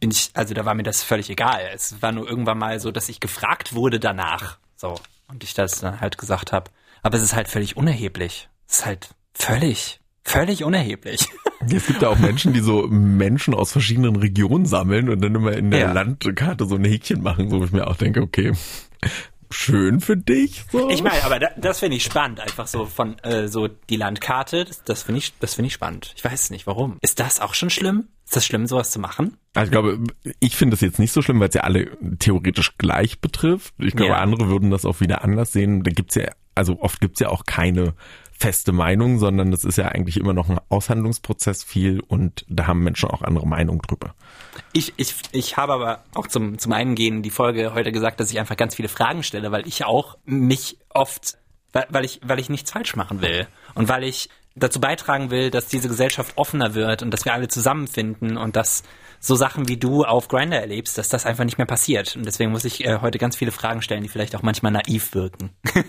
[0.00, 1.60] bin ich, also da war mir das völlig egal.
[1.72, 4.58] Es war nur irgendwann mal so, dass ich gefragt wurde danach.
[4.76, 4.96] So.
[5.28, 6.70] Und ich das dann halt gesagt habe.
[7.02, 8.48] Aber es ist halt völlig unerheblich.
[8.68, 11.28] Es ist halt völlig völlig unerheblich.
[11.66, 15.52] Es gibt ja auch Menschen, die so Menschen aus verschiedenen Regionen sammeln und dann immer
[15.52, 15.92] in der Ja.
[15.92, 18.52] Landkarte so ein Häkchen machen, wo ich mir auch denke, okay,
[19.50, 20.62] schön für dich.
[20.70, 20.90] So.
[20.90, 24.66] Ich meine, aber da, das finde ich spannend, einfach so von äh, so die Landkarte,
[24.66, 26.12] das, das finde ich, das finde ich spannend.
[26.16, 26.98] Ich weiß nicht warum.
[27.00, 28.08] Ist das auch schon schlimm?
[28.34, 29.36] Ist das schlimm, sowas zu machen?
[29.54, 30.00] Also ich glaube,
[30.40, 33.74] ich finde es jetzt nicht so schlimm, weil es ja alle theoretisch gleich betrifft.
[33.78, 34.18] Ich glaube, Ja.
[34.18, 35.84] andere würden das auch wieder anders sehen.
[35.84, 37.94] Da gibt's ja, also oft gibt's ja auch keine
[38.36, 42.80] feste Meinung, sondern das ist ja eigentlich immer noch ein Aushandlungsprozess viel und da haben
[42.82, 44.16] Menschen auch andere Meinungen drüber.
[44.72, 48.40] Ich, ich, ich habe aber auch zum, zum Eingehen die Folge heute gesagt, dass ich
[48.40, 51.38] einfach ganz viele Fragen stelle, weil ich auch mich oft,
[51.72, 55.50] weil, weil ich, weil ich nichts falsch machen will und weil ich dazu beitragen will,
[55.50, 58.82] dass diese Gesellschaft offener wird und dass wir alle zusammenfinden und dass
[59.20, 62.14] so Sachen wie du auf Grinder erlebst, dass das einfach nicht mehr passiert.
[62.14, 65.14] Und deswegen muss ich äh, heute ganz viele Fragen stellen, die vielleicht auch manchmal naiv
[65.14, 65.50] wirken.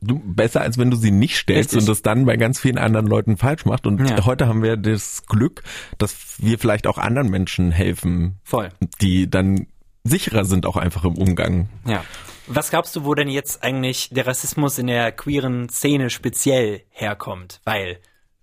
[0.00, 1.80] Du, besser als wenn du sie nicht stellst Richtig.
[1.80, 3.86] und das dann bei ganz vielen anderen Leuten falsch macht.
[3.86, 4.24] Und Ja.
[4.24, 5.62] heute haben wir das Glück,
[5.98, 8.70] dass wir vielleicht auch anderen Menschen helfen, Voll.
[9.00, 9.66] die dann
[10.04, 11.68] sicherer sind auch einfach im Umgang.
[11.86, 12.04] Ja.
[12.50, 17.60] Was glaubst du, wo denn jetzt eigentlich der Rassismus in der queeren Szene speziell herkommt?
[17.64, 17.98] Weil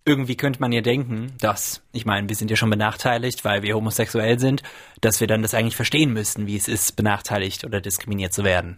[0.05, 3.73] irgendwie könnte man ja denken, dass, ich meine, wir sind ja schon benachteiligt, weil wir
[3.73, 4.61] homosexuell sind,
[5.01, 8.77] dass wir dann das eigentlich verstehen müssten, wie es ist, benachteiligt oder diskriminiert zu werden.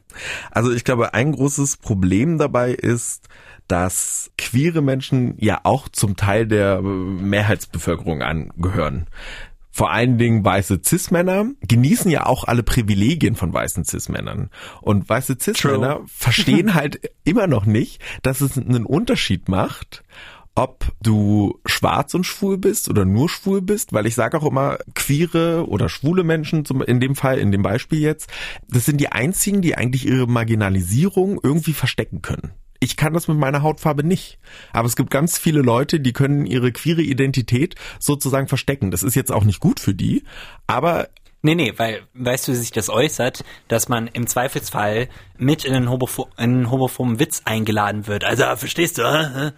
[0.49, 3.27] Also ich glaube, ein großes Problem dabei ist,
[3.67, 9.07] dass queere Menschen ja auch zum Teil der Mehrheitsbevölkerung angehören.
[9.77, 14.49] Vor allen Dingen weiße Cis-Männer genießen ja auch alle Privilegien von weißen Cis-Männern.
[14.81, 20.03] Und weiße Cis-Männer verstehen halt immer noch nicht, dass es einen Unterschied macht,
[20.55, 24.79] ob du schwarz und schwul bist oder nur schwul bist, weil ich sage auch immer,
[24.95, 28.31] queere oder schwule Menschen, zum, in dem Fall, in dem Beispiel jetzt,
[28.67, 32.53] das sind die einzigen, die eigentlich ihre Marginalisierung irgendwie verstecken können.
[32.79, 34.39] Ich kann das mit meiner Hautfarbe nicht.
[34.73, 38.91] Aber es gibt ganz viele Leute, die können ihre queere Identität sozusagen verstecken.
[38.91, 40.23] Das ist jetzt auch nicht gut für die,
[40.67, 41.09] aber
[41.43, 45.75] Nee, nee, weil, weißt du, wie sich das äußert, dass man im Zweifelsfall mit in
[45.75, 48.23] einen, homopho in einen homophoben Witz eingeladen wird.
[48.23, 49.53] Also, verstehst du?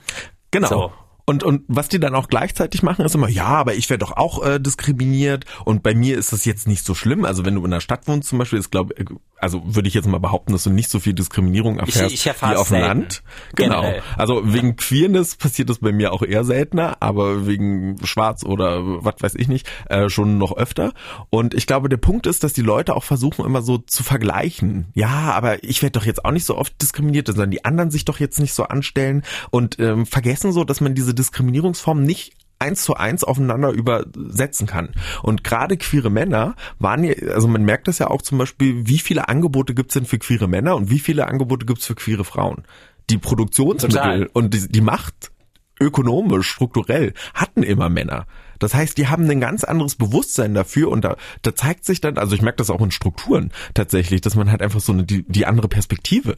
[0.51, 0.67] Genau.
[0.67, 0.93] So.
[1.29, 4.17] Und, und was die dann auch gleichzeitig machen, ist immer, ja, aber ich werde doch
[4.17, 7.23] auch äh, diskriminiert und bei mir ist das jetzt nicht so schlimm.
[7.23, 8.95] Also wenn du in der Stadt wohnst zum Beispiel, ist glaube
[9.39, 12.53] also würde ich jetzt mal behaupten, dass du nicht so viel Diskriminierung erfährst ich erfahr's
[12.53, 12.79] wie auf dem.
[12.79, 13.23] Land.
[13.55, 13.81] Genau.
[13.81, 14.01] Generell.
[14.17, 19.15] Also wegen Queerness passiert das bei mir auch eher seltener, aber wegen Schwarz oder was
[19.19, 20.93] weiß ich nicht, äh, schon noch öfter.
[21.29, 24.87] Und ich glaube, der Punkt ist, dass die Leute auch versuchen immer so zu vergleichen.
[24.93, 28.05] Ja, aber ich werde doch jetzt auch nicht so oft diskriminiert, sondern die anderen sich
[28.05, 32.83] doch jetzt nicht so anstellen und ähm, vergessen so, dass man diese Diskriminierungsform nicht eins
[32.83, 34.89] zu eins aufeinander übersetzen kann.
[35.23, 38.99] Und gerade queere Männer waren ja, also man merkt das ja auch zum Beispiel, wie
[38.99, 42.63] viele Angebote gibt's denn für queere Männer und wie viele Angebote gibt's für queere Frauen?
[43.09, 44.29] Die Produktionsmittel Total.
[44.33, 45.31] und die, die Macht
[45.79, 48.27] ökonomisch, strukturell hatten immer Männer.
[48.59, 52.17] Das heißt, die haben ein ganz anderes Bewusstsein dafür und da, da zeigt sich dann,
[52.17, 55.23] also ich merke das auch in Strukturen tatsächlich, dass man halt einfach so eine, die,
[55.27, 56.35] die andere Perspektive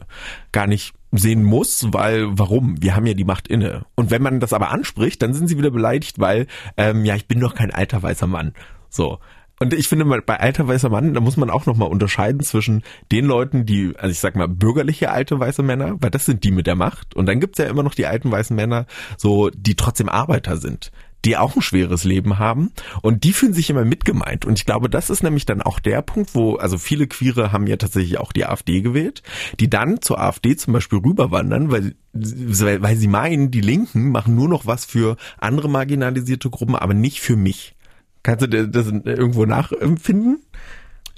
[0.52, 2.80] gar nicht sehen muss, weil warum?
[2.80, 3.84] Wir haben ja die Macht inne.
[3.94, 7.28] Und wenn man das aber anspricht, dann sind sie wieder beleidigt, weil ähm, ja, ich
[7.28, 8.54] bin doch kein alter weißer Mann.
[8.88, 9.18] So.
[9.58, 12.82] Und ich finde mal, bei alter weißer Mann, da muss man auch nochmal unterscheiden zwischen
[13.12, 16.50] den Leuten, die, also ich sag mal, bürgerliche alte weiße Männer, weil das sind die
[16.50, 17.14] mit der Macht.
[17.14, 20.90] Und dann gibt's ja immer noch die alten weißen Männer, so, die trotzdem Arbeiter sind
[21.24, 24.44] die auch ein schweres Leben haben und die fühlen sich immer mitgemeint.
[24.44, 27.66] Und ich glaube, das ist nämlich dann auch der Punkt, wo, also viele Queere haben
[27.66, 29.22] ja tatsächlich auch die AfD gewählt,
[29.60, 34.48] die dann zur AfD zum Beispiel rüberwandern, weil, weil sie meinen, die Linken machen nur
[34.48, 37.74] noch was für andere marginalisierte Gruppen, aber nicht für mich.
[38.22, 40.42] Kannst du das irgendwo nachempfinden?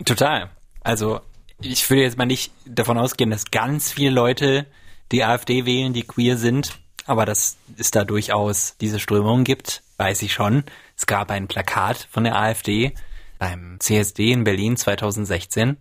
[0.04, 0.50] Total.
[0.80, 1.20] Also,
[1.60, 4.66] ich würde jetzt mal nicht davon ausgehen, dass ganz viele Leute
[5.12, 6.78] die AfD wählen, die queer sind.
[7.06, 10.64] Aber dass es da durchaus diese Strömung gibt, weiß ich schon.
[10.96, 12.94] Es gab ein Plakat von der AfD
[13.38, 15.76] beim CSD in Berlin 2016.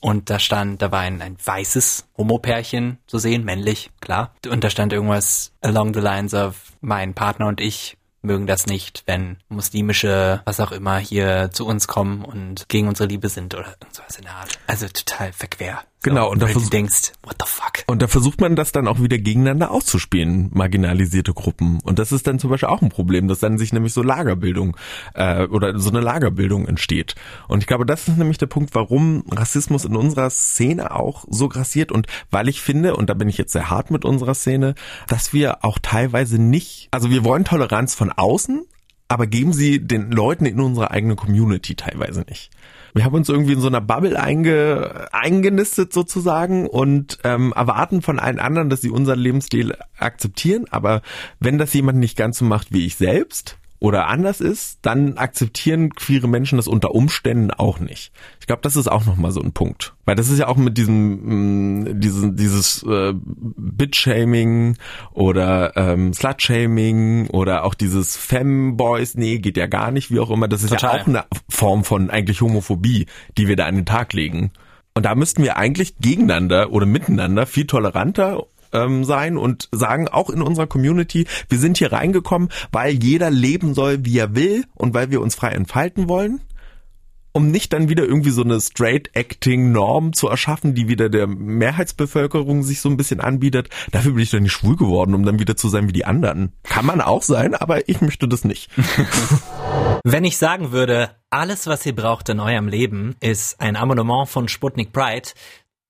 [0.00, 4.34] Und da stand, da war ein, ein weißes Homopärchen zu sehen, männlich, klar.
[4.48, 9.04] Und da stand irgendwas along the lines of, mein Partner und ich mögen das nicht,
[9.06, 13.74] wenn muslimische, was auch immer, hier zu uns kommen und gegen unsere Liebe sind oder
[13.80, 14.58] irgendwas in der Art.
[14.66, 15.82] Also total verquer.
[16.02, 17.84] Genau, und und da du denkst, what the fuck?
[17.86, 21.80] Und da versucht man das dann auch wieder gegeneinander auszuspielen, marginalisierte Gruppen.
[21.82, 24.76] Und das ist dann zum Beispiel auch ein Problem, dass dann sich nämlich so Lagerbildung
[25.14, 27.14] äh, oder so eine Lagerbildung entsteht.
[27.48, 31.48] Und ich glaube, das ist nämlich der Punkt, warum Rassismus in unserer Szene auch so
[31.48, 34.74] grassiert und weil ich finde, und da bin ich jetzt sehr hart mit unserer Szene,
[35.08, 38.64] dass wir auch teilweise nicht, also wir wollen Toleranz von außen,
[39.08, 42.50] aber geben sie den Leuten in unserer eigenen Community teilweise nicht.
[42.94, 48.18] Wir haben uns irgendwie in so einer Bubble einge, eingenistet sozusagen und ähm, erwarten von
[48.18, 50.64] allen anderen, dass sie unseren Lebensstil akzeptieren.
[50.70, 51.02] Aber
[51.38, 55.90] wenn das jemand nicht ganz so macht wie ich selbst, oder anders ist, dann akzeptieren
[55.90, 58.12] queere Menschen das unter Umständen auch nicht.
[58.40, 59.94] Ich glaube, das ist auch nochmal so ein Punkt.
[60.06, 64.76] Weil das ist ja auch mit diesem, mh, mm, diesen, dieses äh, Bit-Shaming
[65.12, 70.48] oder ähm, Slut-Shaming oder auch dieses Femboys, nee, geht ja gar nicht, wie auch immer.
[70.48, 70.96] Das ist Total.
[70.96, 74.52] ja auch eine Form von eigentlich Homophobie, die wir da an den Tag legen.
[74.94, 80.30] Und da müssten wir eigentlich gegeneinander oder miteinander viel toleranter ähm, sein und sagen auch
[80.30, 84.94] in unserer Community, wir sind hier reingekommen, weil jeder leben soll, wie er will und
[84.94, 86.40] weil wir uns frei entfalten wollen
[87.36, 92.80] um nicht dann wieder irgendwie so eine Straight-Acting-Norm zu erschaffen, die wieder der Mehrheitsbevölkerung sich
[92.80, 93.68] so ein bisschen anbietet.
[93.92, 96.54] Dafür bin ich doch nicht schwul geworden, um dann wieder zu sein wie die anderen.
[96.62, 98.70] Kann man auch sein, aber ich möchte das nicht.
[100.02, 104.48] Wenn ich sagen würde, alles, was ihr braucht in eurem Leben, ist ein Abonnement von
[104.48, 105.28] Sputnik Pride,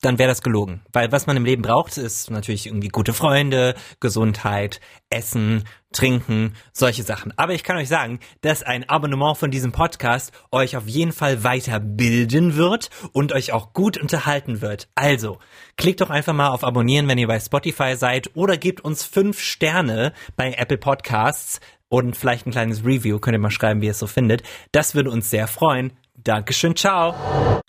[0.02, 0.82] dann wäre das gelogen.
[0.92, 4.80] Weil was man im Leben braucht, ist natürlich irgendwie gute Freunde, Gesundheit,
[5.10, 7.32] Essen, Trinken, solche Sachen.
[7.36, 11.42] Aber ich kann euch sagen, dass ein Abonnement von diesem Podcast euch auf jeden Fall
[11.42, 14.88] weiterbilden wird und euch auch gut unterhalten wird.
[14.94, 15.38] Also,
[15.76, 19.40] klickt doch einfach mal auf Abonnieren, wenn ihr bei Spotify seid oder gebt uns fünf
[19.40, 23.18] Sterne bei Apple Podcasts und vielleicht ein kleines Review.
[23.18, 24.42] Könnt ihr mal schreiben, wie ihr es so findet.
[24.72, 25.92] Das würde uns sehr freuen.
[26.22, 27.14] Dankeschön, ciao.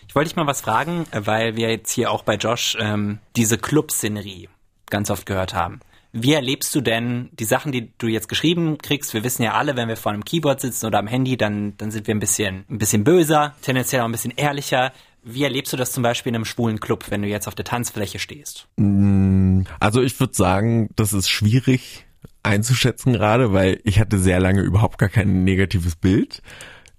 [0.06, 3.58] Ich wollte dich mal was fragen, weil wir jetzt hier auch bei Josh ähm, diese
[3.58, 4.48] Club-Szenerie
[4.90, 5.80] ganz oft gehört haben.
[6.12, 9.12] Wie erlebst du denn die Sachen, die du jetzt geschrieben kriegst?
[9.12, 11.90] Wir wissen ja alle, wenn wir vor einem Keyboard sitzen oder am Handy, dann, dann
[11.90, 14.92] sind wir ein bisschen, ein bisschen böser, tendenziell auch ein bisschen ehrlicher.
[15.22, 17.66] Wie erlebst du das zum Beispiel in einem schwulen Club, wenn du jetzt auf der
[17.66, 18.66] Tanzfläche stehst?
[18.76, 22.06] Mm, also ich würde sagen, das ist schwierig
[22.42, 26.40] einzuschätzen gerade, weil ich hatte sehr lange überhaupt gar kein negatives Bild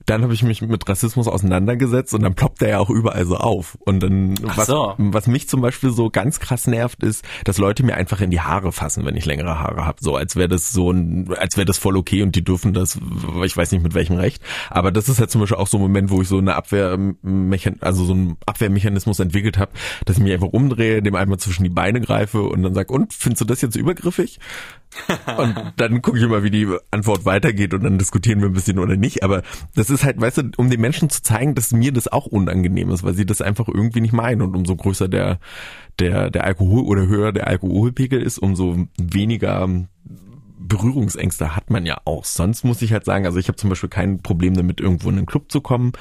[0.09, 3.37] dann habe ich mich mit Rassismus auseinandergesetzt und dann ploppt er ja auch überall so
[3.37, 3.77] auf.
[3.81, 4.95] Und dann, was, so.
[4.97, 8.41] was mich zum Beispiel so ganz krass nervt, ist, dass Leute mir einfach in die
[8.41, 9.97] Haare fassen, wenn ich längere Haare habe.
[10.01, 12.99] So als wäre das so ein, als wäre das voll okay und die dürfen das,
[13.43, 14.41] ich weiß nicht mit welchem Recht.
[14.71, 17.77] Aber das ist halt zum Beispiel auch so ein Moment, wo ich so eine Abwehrmechan
[17.81, 19.71] also so einen Abwehrmechanismus entwickelt habe,
[20.05, 23.13] dass ich mich einfach umdrehe, dem einmal zwischen die Beine greife und dann sag, und
[23.13, 24.39] findest du das jetzt übergriffig?
[25.37, 28.79] Und dann gucke ich immer, wie die Antwort weitergeht und dann diskutieren wir ein bisschen
[28.79, 29.23] oder nicht.
[29.23, 29.43] Aber
[29.75, 32.89] das ist halt, weißt du, um den Menschen zu zeigen, dass mir das auch unangenehm
[32.89, 34.41] ist, weil sie das einfach irgendwie nicht meinen.
[34.41, 35.39] Und umso größer der,
[35.99, 39.67] der, der Alkohol oder höher der Alkoholpegel ist, umso weniger
[40.59, 42.25] Berührungsängste hat man ja auch.
[42.25, 45.17] Sonst muss ich halt sagen, also ich habe zum Beispiel kein Problem damit, irgendwo in
[45.17, 45.93] einen Club zu kommen.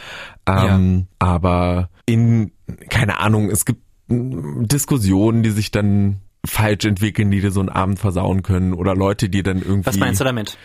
[0.46, 1.27] Ähm, ja.
[1.27, 2.53] Aber in,
[2.90, 7.98] keine Ahnung, es gibt Diskussionen, die sich dann falsch entwickeln, die dir so einen Abend
[7.98, 9.87] versauen können oder Leute, die dann irgendwie.
[9.87, 10.57] Was meinst du damit?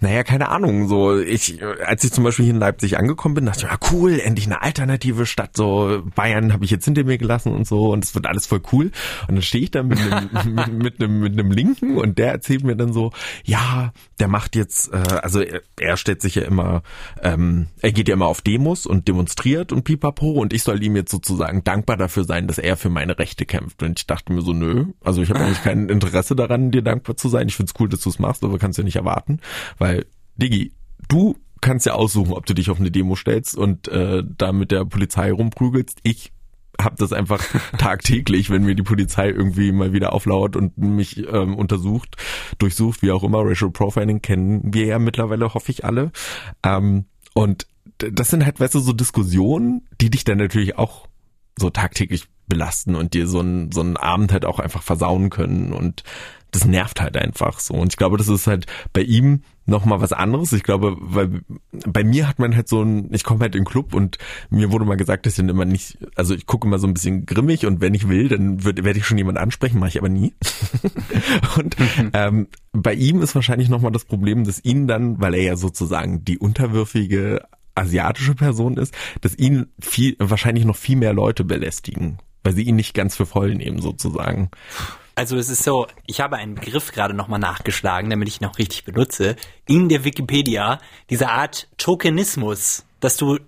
[0.00, 3.66] Naja, keine Ahnung, so ich, als ich zum Beispiel hier in Leipzig angekommen bin, dachte
[3.66, 7.52] ich, ja cool, endlich eine alternative Stadt, so Bayern habe ich jetzt hinter mir gelassen
[7.52, 8.90] und so und es wird alles voll cool.
[9.28, 12.32] Und dann stehe ich da mit einem, mit, mit, einem, mit einem Linken und der
[12.32, 13.12] erzählt mir dann so,
[13.44, 16.82] ja, der macht jetzt, äh, also er, er stellt sich ja immer,
[17.22, 20.96] ähm, er geht ja immer auf Demos und demonstriert und pipapo und ich soll ihm
[20.96, 23.82] jetzt sozusagen dankbar dafür sein, dass er für meine Rechte kämpft.
[23.82, 27.16] Und ich dachte mir so, nö, also ich habe eigentlich kein Interesse daran, dir dankbar
[27.16, 27.48] zu sein.
[27.48, 29.40] Ich find's cool, dass du es machst, aber kannst ja nicht erwarten,
[29.78, 29.93] weil
[30.36, 30.72] Digi,
[31.08, 34.70] du kannst ja aussuchen, ob du dich auf eine Demo stellst und äh, da mit
[34.70, 35.98] der Polizei rumprügelst.
[36.02, 36.32] Ich
[36.80, 37.42] habe das einfach
[37.78, 42.16] tagtäglich, wenn mir die Polizei irgendwie mal wieder auflauert und mich ähm, untersucht,
[42.58, 43.38] durchsucht, wie auch immer.
[43.44, 46.12] Racial Profiling kennen wir ja mittlerweile, hoffe ich alle.
[46.62, 47.66] Ähm, und
[47.98, 51.08] das sind halt, weißt du, so Diskussionen, die dich dann natürlich auch
[51.56, 55.72] so tagtäglich belasten und dir so einen so einen Abend halt auch einfach versauen können
[55.72, 56.02] und
[56.50, 57.74] das nervt halt einfach so.
[57.74, 60.52] Und ich glaube, das ist halt bei ihm noch mal was anderes.
[60.52, 61.40] Ich glaube, weil
[61.86, 64.18] bei mir hat man halt so ein, ich komme halt in den Club und
[64.50, 66.94] mir wurde mal gesagt, dass ich dann immer nicht, also ich gucke immer so ein
[66.94, 69.98] bisschen grimmig und wenn ich will, dann wird, werde ich schon jemand ansprechen, mache ich
[69.98, 70.34] aber nie.
[71.56, 71.76] und
[72.12, 75.56] ähm, bei ihm ist wahrscheinlich noch mal das Problem, dass ihn dann, weil er ja
[75.56, 77.42] sozusagen die unterwürfige
[77.74, 82.76] asiatische Person ist, dass ihn viel, wahrscheinlich noch viel mehr Leute belästigen, weil sie ihn
[82.76, 84.50] nicht ganz für voll nehmen sozusagen.
[85.14, 88.58] Also es ist so, ich habe einen Begriff gerade nochmal nachgeschlagen, damit ich ihn auch
[88.58, 89.36] richtig benutze.
[89.66, 93.38] In der Wikipedia, diese Art Tokenismus, dass du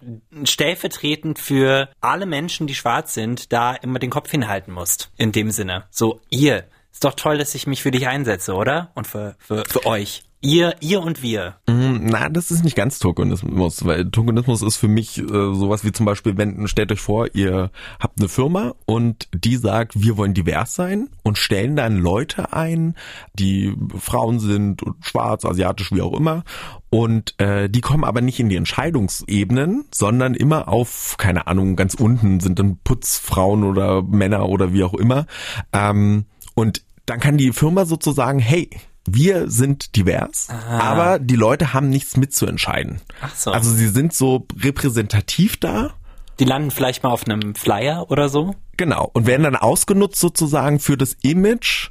[0.44, 5.10] stellvertretend für alle Menschen, die schwarz sind, da immer den Kopf hinhalten musst.
[5.16, 5.84] In dem Sinne.
[5.90, 6.64] So, ihr.
[6.92, 8.90] Ist doch toll, dass ich mich für dich einsetze, oder?
[8.94, 10.25] Und für, für, für euch.
[10.46, 11.56] Ihr, ihr und wir.
[11.66, 15.90] Mm, na, das ist nicht ganz Tokenismus, weil Tokenismus ist für mich äh, sowas wie
[15.90, 20.34] zum Beispiel, wenn, stellt euch vor, ihr habt eine Firma und die sagt, wir wollen
[20.34, 22.94] divers sein und stellen dann Leute ein,
[23.34, 26.44] die Frauen sind schwarz, asiatisch, wie auch immer.
[26.90, 31.94] Und äh, die kommen aber nicht in die Entscheidungsebenen, sondern immer auf, keine Ahnung, ganz
[31.94, 35.26] unten sind dann Putzfrauen oder Männer oder wie auch immer.
[35.72, 38.70] Ähm, und dann kann die Firma sozusagen, hey,
[39.06, 40.78] wir sind divers, Aha.
[40.78, 43.00] aber die Leute haben nichts mitzuentscheiden.
[43.20, 43.50] Ach so.
[43.52, 45.94] Also sie sind so repräsentativ da.
[46.38, 48.54] Die landen vielleicht mal auf einem Flyer oder so.
[48.76, 49.10] Genau.
[49.12, 51.90] Und werden dann ausgenutzt sozusagen für das Image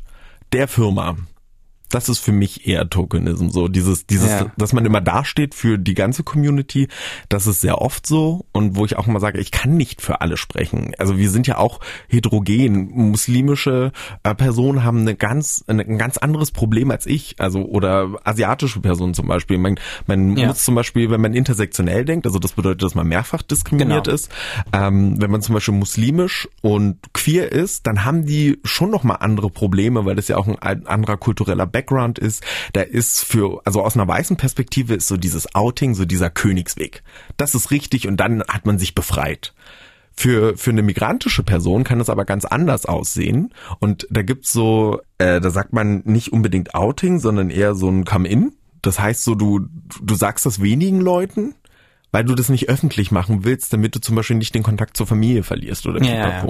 [0.52, 1.18] der Firma
[1.90, 3.50] das ist für mich eher Tokenism.
[3.50, 4.52] So dieses, dieses, ja.
[4.58, 6.88] dass man immer dasteht für die ganze Community,
[7.30, 8.46] das ist sehr oft so.
[8.52, 10.94] Und wo ich auch immer sage, ich kann nicht für alle sprechen.
[10.98, 12.90] Also wir sind ja auch heterogen.
[12.92, 13.92] Muslimische
[14.24, 17.36] äh, Personen haben eine ganz, eine, ein ganz anderes Problem als ich.
[17.40, 19.58] Also oder asiatische Personen zum Beispiel.
[19.58, 20.48] Man, man ja.
[20.48, 24.16] muss zum Beispiel, wenn man intersektionell denkt, also das bedeutet, dass man mehrfach diskriminiert genau.
[24.16, 24.32] ist.
[24.74, 29.16] Ähm, wenn man zum Beispiel muslimisch und queer ist, dann haben die schon noch mal
[29.16, 33.82] andere Probleme, weil das ja auch ein anderer kultureller Background ist, da ist für, also
[33.82, 37.04] aus einer weißen Perspektive ist so dieses Outing, so dieser Königsweg.
[37.36, 39.54] Das ist richtig und dann hat man sich befreit.
[40.16, 43.54] Für, für eine migrantische Person kann es aber ganz anders aussehen.
[43.80, 48.06] Und da gibt's so, äh, da sagt man nicht unbedingt Outing, sondern eher so ein
[48.06, 48.54] Come-in.
[48.82, 49.68] Das heißt so, du,
[50.02, 51.56] du sagst das wenigen Leuten
[52.12, 55.08] weil du das nicht öffentlich machen willst, damit du zum Beispiel nicht den Kontakt zur
[55.08, 56.48] Familie verlierst oder ja, ja.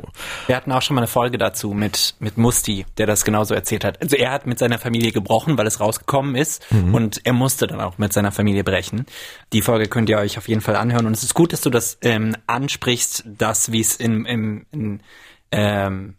[0.48, 3.84] Wir hatten auch schon mal eine Folge dazu mit, mit Musti, der das genauso erzählt
[3.84, 4.02] hat.
[4.02, 6.94] Also er hat mit seiner Familie gebrochen, weil es rausgekommen ist mhm.
[6.94, 9.06] und er musste dann auch mit seiner Familie brechen.
[9.54, 11.70] Die Folge könnt ihr euch auf jeden Fall anhören und es ist gut, dass du
[11.70, 15.00] das ähm, ansprichst, dass wie es in, in, in
[15.52, 16.16] ähm,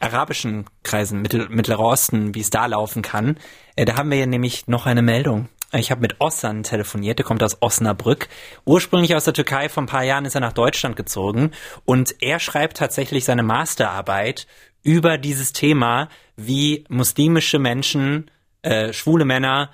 [0.00, 3.36] arabischen Kreisen, Mittel, Mittlerer Osten, wie es da laufen kann.
[3.76, 7.26] Äh, da haben wir ja nämlich noch eine Meldung ich habe mit Ossan telefoniert, der
[7.26, 8.28] kommt aus Osnabrück.
[8.64, 11.50] Ursprünglich aus der Türkei, vor ein paar Jahren ist er nach Deutschland gezogen
[11.84, 14.46] und er schreibt tatsächlich seine Masterarbeit
[14.82, 18.30] über dieses Thema, wie muslimische Menschen,
[18.62, 19.70] äh, schwule Männer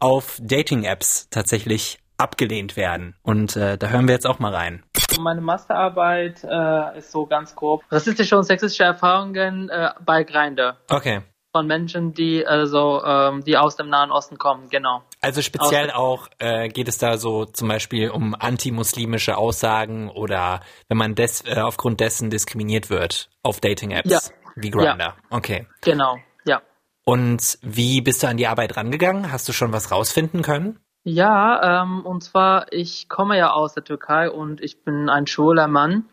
[0.00, 3.14] auf Dating-Apps tatsächlich abgelehnt werden.
[3.22, 4.82] Und äh, da hören wir jetzt auch mal rein.
[5.20, 7.84] Meine Masterarbeit äh, ist so ganz grob.
[7.90, 10.78] Rassistische und sexistische Erfahrungen äh, bei Grindr.
[10.88, 11.22] Okay
[11.56, 15.00] von Menschen, die also ähm, die aus dem Nahen Osten kommen, genau.
[15.22, 20.98] Also speziell auch äh, geht es da so zum Beispiel um antimuslimische Aussagen oder wenn
[20.98, 24.18] man des, äh, aufgrund dessen diskriminiert wird auf Dating-Apps ja.
[24.54, 24.98] wie Grindr.
[24.98, 25.14] Ja.
[25.30, 25.66] Okay.
[25.80, 26.60] Genau, ja.
[27.06, 29.32] Und wie bist du an die Arbeit rangegangen?
[29.32, 30.78] Hast du schon was rausfinden können?
[31.04, 35.68] Ja, ähm, und zwar, ich komme ja aus der Türkei und ich bin ein schwuler
[35.68, 36.04] Mann.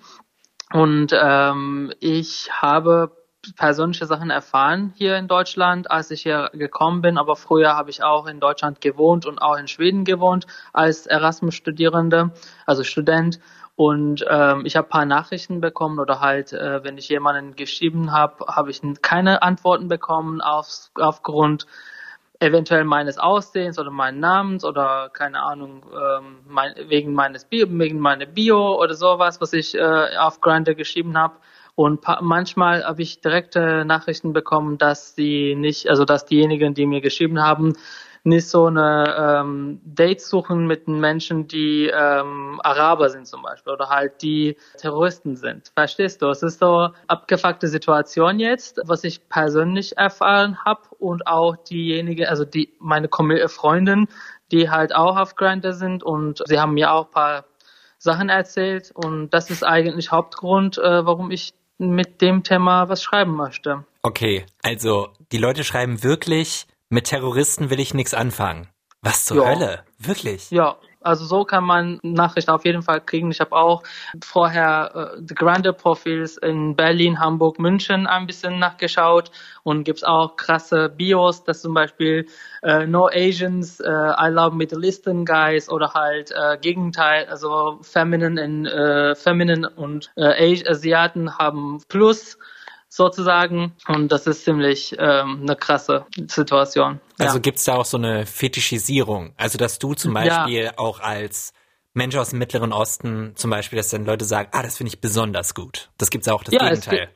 [0.71, 3.22] Und ähm, ich habe
[3.55, 7.17] persönliche Sachen erfahren hier in Deutschland, als ich hier gekommen bin.
[7.17, 12.31] Aber früher habe ich auch in Deutschland gewohnt und auch in Schweden gewohnt als Erasmus-Studierende,
[12.65, 13.39] also Student.
[13.75, 18.45] Und ähm, ich habe paar Nachrichten bekommen oder halt, äh, wenn ich jemanden geschrieben habe,
[18.47, 21.65] habe ich keine Antworten bekommen auf, aufgrund
[22.39, 27.99] eventuell meines Aussehens oder meinen Namens oder keine Ahnung ähm, mein, wegen meines Bio, wegen
[27.99, 31.35] meiner Bio oder sowas, was ich äh, auf Grindr geschrieben habe.
[31.75, 37.01] Und manchmal habe ich direkte Nachrichten bekommen, dass die nicht, also dass diejenigen, die mir
[37.01, 37.73] geschrieben haben,
[38.25, 43.89] nicht so eine ähm, Dates suchen mit Menschen, die ähm, Araber sind zum Beispiel oder
[43.89, 45.71] halt die Terroristen sind.
[45.75, 46.29] Verstehst du?
[46.29, 52.45] Es ist so abgefuckte Situation jetzt, was ich persönlich erfahren habe und auch diejenige, also
[52.45, 53.09] die meine
[53.49, 54.07] Freundin,
[54.51, 57.43] die halt auch auf Grindr sind und sie haben mir auch paar
[57.97, 63.35] Sachen erzählt und das ist eigentlich Hauptgrund, äh, warum ich mit dem Thema was schreiben
[63.35, 63.85] möchte.
[64.01, 68.67] Okay, also die Leute schreiben wirklich, mit Terroristen will ich nichts anfangen.
[69.01, 69.49] Was zur ja.
[69.49, 69.83] Hölle?
[69.97, 70.51] Wirklich?
[70.51, 73.31] Ja, also so kann man Nachrichten auf jeden Fall kriegen.
[73.31, 73.83] Ich habe auch
[74.23, 79.31] vorher äh, die Grande Profils in Berlin, Hamburg, München ein bisschen nachgeschaut
[79.63, 82.27] und gibt's auch krasse Bios, dass zum Beispiel
[82.61, 88.41] äh, No Asians, äh, I Love Middle Eastern Guys oder halt äh, Gegenteil, also Feminine,
[88.41, 92.37] in, äh, Feminine und äh, Asiaten haben Plus
[92.93, 93.73] sozusagen.
[93.87, 96.99] Und das ist ziemlich ähm, eine krasse Situation.
[97.17, 97.41] Also ja.
[97.41, 99.33] gibt's da auch so eine Fetischisierung?
[99.35, 100.77] Also dass du zum Beispiel ja.
[100.77, 101.53] auch als
[101.93, 105.01] Mensch aus dem Mittleren Osten zum Beispiel, dass dann Leute sagen, ah, das finde ich
[105.01, 105.89] besonders gut.
[105.97, 107.09] Das gibt's auch das ja, Gegenteil.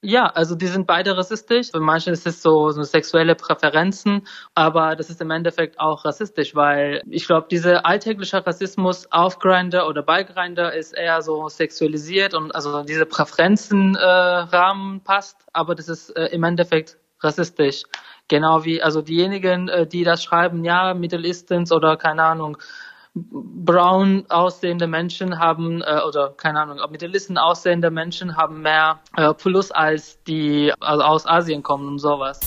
[0.00, 1.72] Ja, also die sind beide rassistisch.
[1.72, 6.54] Für manche ist es so, so sexuelle Präferenzen, aber das ist im Endeffekt auch rassistisch,
[6.54, 12.34] weil ich glaube, dieser alltägliche Rassismus auf Grinder oder bei Grinder ist eher so sexualisiert
[12.34, 17.82] und also diese Präferenzenrahmen äh, passt, aber das ist äh, im Endeffekt rassistisch.
[18.28, 22.56] Genau wie, also diejenigen, äh, die das schreiben, ja, Middle Easterns oder keine Ahnung,
[23.30, 29.32] brown aussehende Menschen haben, äh, oder keine Ahnung, Middle Eastern aussehende Menschen haben mehr äh,
[29.34, 32.40] Plus als die also aus Asien kommen und sowas.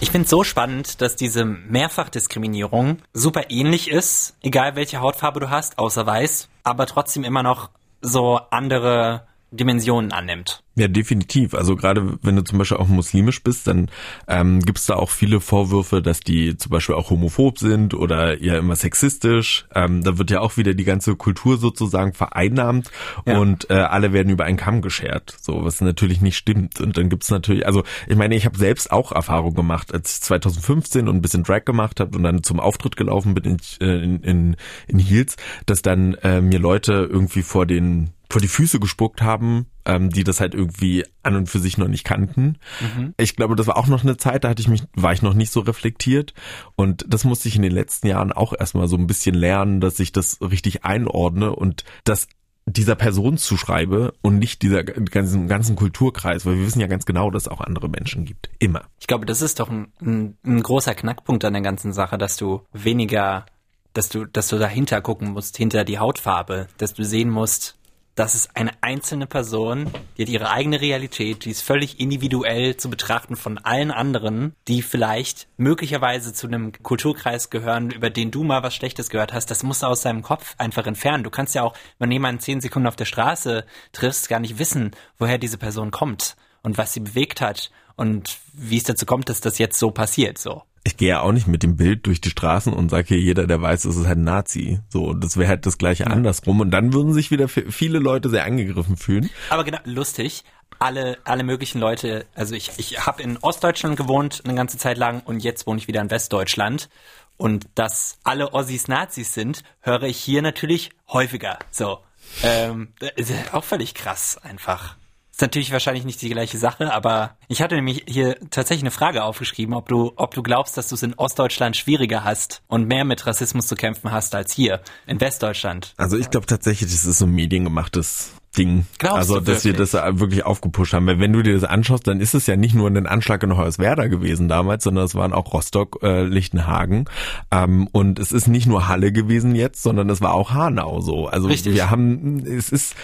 [0.00, 5.50] Ich finde es so spannend, dass diese Mehrfachdiskriminierung super ähnlich ist, egal welche Hautfarbe du
[5.50, 7.70] hast, außer weiß, aber trotzdem immer noch
[8.00, 10.62] so andere Dimensionen annimmt.
[10.78, 11.54] Ja, definitiv.
[11.54, 13.90] Also gerade wenn du zum Beispiel auch muslimisch bist, dann
[14.28, 18.40] ähm, gibt es da auch viele Vorwürfe, dass die zum Beispiel auch homophob sind oder
[18.40, 19.66] ja immer sexistisch.
[19.74, 22.90] Ähm, da wird ja auch wieder die ganze Kultur sozusagen vereinnahmt
[23.26, 23.38] ja.
[23.38, 25.34] und äh, alle werden über einen Kamm geschert.
[25.40, 26.80] So, was natürlich nicht stimmt.
[26.80, 30.20] Und dann gibt's natürlich, also ich meine, ich habe selbst auch Erfahrung gemacht, als ich
[30.20, 34.04] 2015 und ein bisschen Drag gemacht habe und dann zum Auftritt gelaufen bin in, äh,
[34.04, 35.36] in, in, in Heels,
[35.66, 40.24] dass dann äh, mir Leute irgendwie vor den vor die Füße gespuckt haben, ähm, die
[40.24, 42.58] das halt irgendwie an und für sich noch nicht kannten.
[42.80, 43.14] Mhm.
[43.16, 45.34] Ich glaube, das war auch noch eine Zeit, da hatte ich mich, war ich noch
[45.34, 46.34] nicht so reflektiert.
[46.76, 49.98] Und das musste ich in den letzten Jahren auch erstmal so ein bisschen lernen, dass
[49.98, 52.28] ich das richtig einordne und das
[52.66, 57.30] dieser Person zuschreibe und nicht dieser ganzen, ganzen Kulturkreis, weil wir wissen ja ganz genau,
[57.30, 58.50] dass es auch andere Menschen gibt.
[58.58, 58.82] Immer.
[59.00, 62.36] Ich glaube, das ist doch ein, ein, ein großer Knackpunkt an der ganzen Sache, dass
[62.36, 63.46] du weniger
[63.94, 67.77] dass du, dass du dahinter gucken musst, hinter die Hautfarbe, dass du sehen musst,
[68.18, 72.90] das ist eine einzelne Person, die hat ihre eigene Realität, die ist völlig individuell zu
[72.90, 78.64] betrachten von allen anderen, die vielleicht möglicherweise zu einem Kulturkreis gehören, über den du mal
[78.64, 79.52] was Schlechtes gehört hast.
[79.52, 81.22] Das musst du aus deinem Kopf einfach entfernen.
[81.22, 84.90] Du kannst ja auch, wenn jemanden zehn Sekunden auf der Straße triffst, gar nicht wissen,
[85.18, 89.40] woher diese Person kommt und was sie bewegt hat und wie es dazu kommt, dass
[89.40, 92.30] das jetzt so passiert, so ich gehe ja auch nicht mit dem Bild durch die
[92.30, 94.80] Straßen und sage hier, jeder, der weiß, das ist halt ein Nazi.
[94.88, 96.10] So, das wäre halt das gleiche ja.
[96.10, 96.60] andersrum.
[96.60, 99.28] Und dann würden sich wieder viele Leute sehr angegriffen fühlen.
[99.50, 100.44] Aber genau, lustig.
[100.78, 105.20] Alle, alle möglichen Leute, also ich, ich habe in Ostdeutschland gewohnt eine ganze Zeit lang
[105.24, 106.88] und jetzt wohne ich wieder in Westdeutschland.
[107.36, 111.58] Und dass alle Ossis Nazis sind, höre ich hier natürlich häufiger.
[111.70, 111.98] So.
[112.42, 114.96] Ähm, ist auch völlig krass einfach.
[115.38, 119.22] Ist natürlich wahrscheinlich nicht die gleiche Sache, aber ich hatte nämlich hier tatsächlich eine Frage
[119.22, 123.04] aufgeschrieben, ob du, ob du glaubst, dass du es in Ostdeutschland schwieriger hast und mehr
[123.04, 125.94] mit Rassismus zu kämpfen hast als hier in Westdeutschland.
[125.96, 128.86] Also ich glaube tatsächlich, das ist so mediengemachtes Ding.
[128.98, 131.06] Glaubst also, dass wir das wirklich aufgepusht haben.
[131.06, 133.56] Weil wenn du dir das anschaust, dann ist es ja nicht nur ein Anschlag in
[133.56, 137.04] Hoyerswerda gewesen damals, sondern es waren auch Rostock, äh, Lichtenhagen.
[137.50, 141.28] Ähm, und es ist nicht nur Halle gewesen jetzt, sondern es war auch Hanau so.
[141.28, 141.74] Also Richtig.
[141.74, 142.96] wir haben, es ist,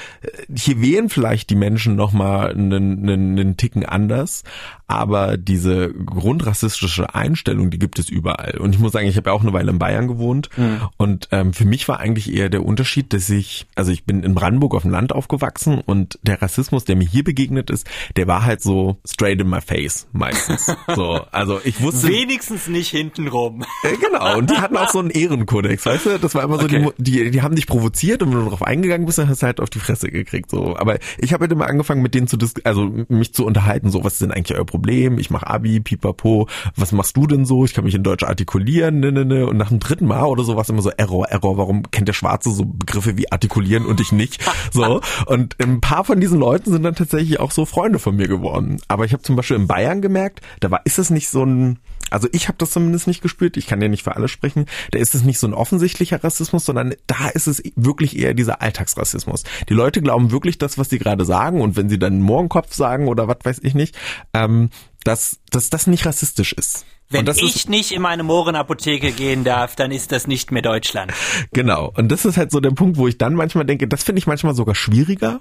[0.54, 4.42] hier wählen vielleicht die Menschen nochmal einen, einen, einen Ticken anders,
[4.88, 8.58] aber diese grundrassistische Einstellung, die gibt es überall.
[8.58, 10.80] Und ich muss sagen, ich habe ja auch eine Weile in Bayern gewohnt mhm.
[10.96, 14.34] und ähm, für mich war eigentlich eher der Unterschied, dass ich, also ich bin in
[14.34, 17.86] Brandenburg auf dem Land aufgewachsen, aufgewachsen und der Rassismus, der mir hier begegnet ist,
[18.16, 20.66] der war halt so straight in my face meistens.
[20.94, 23.64] so, also ich wusste wenigstens nicht hintenrum.
[23.82, 26.18] Äh, genau, und die hatten auch so einen Ehrenkodex, weißt du?
[26.18, 26.90] Das war immer so okay.
[26.98, 29.46] die, die die haben dich provoziert und wenn du darauf eingegangen bist, dann hast du
[29.46, 32.38] halt auf die Fresse gekriegt so, aber ich habe halt immer angefangen mit denen zu
[32.64, 35.18] also mich zu unterhalten, so was ist denn eigentlich euer Problem?
[35.18, 37.64] Ich mache Abi, pipapo, was machst du denn so?
[37.64, 40.44] Ich kann mich in Deutsch artikulieren, ne, ne, ne und nach dem dritten Mal oder
[40.44, 43.86] so war es immer so Error, Error, warum kennt der Schwarze so Begriffe wie artikulieren
[43.86, 44.42] und ich nicht?
[44.72, 45.00] So
[45.34, 48.80] und ein paar von diesen Leuten sind dann tatsächlich auch so Freunde von mir geworden.
[48.86, 51.80] Aber ich habe zum Beispiel in Bayern gemerkt, da war ist es nicht so ein,
[52.08, 55.00] also ich habe das zumindest nicht gespürt, ich kann ja nicht für alle sprechen, da
[55.00, 59.42] ist es nicht so ein offensichtlicher Rassismus, sondern da ist es wirklich eher dieser Alltagsrassismus.
[59.68, 63.08] Die Leute glauben wirklich das, was sie gerade sagen und wenn sie dann Mohrenkopf sagen
[63.08, 63.96] oder was weiß ich nicht,
[64.34, 64.70] ähm,
[65.04, 66.84] dass, dass das nicht rassistisch ist.
[67.10, 71.12] Wenn ich nicht in meine Mohrenapotheke gehen darf, dann ist das nicht mehr Deutschland.
[71.52, 71.92] Genau.
[71.96, 74.26] Und das ist halt so der Punkt, wo ich dann manchmal denke, das finde ich
[74.26, 75.40] manchmal sogar schwieriger,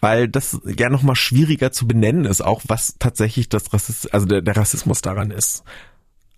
[0.00, 4.42] weil das ja nochmal schwieriger zu benennen ist, auch was tatsächlich das Rassismus, also der,
[4.42, 5.64] der Rassismus daran ist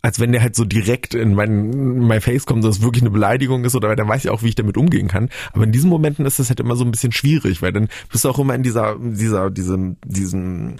[0.04, 3.02] als wenn der halt so direkt in mein, in mein Face kommt, dass es wirklich
[3.02, 5.30] eine Beleidigung ist oder dann weiß ich auch, wie ich damit umgehen kann.
[5.54, 8.26] Aber in diesen Momenten ist das halt immer so ein bisschen schwierig, weil dann bist
[8.26, 10.76] du auch immer in dieser, dieser, diesem, diesem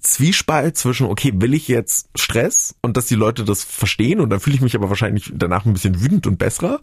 [0.00, 4.40] Zwiespalt zwischen, okay, will ich jetzt Stress und dass die Leute das verstehen und dann
[4.40, 6.80] fühle ich mich aber wahrscheinlich danach ein bisschen wütend und besser.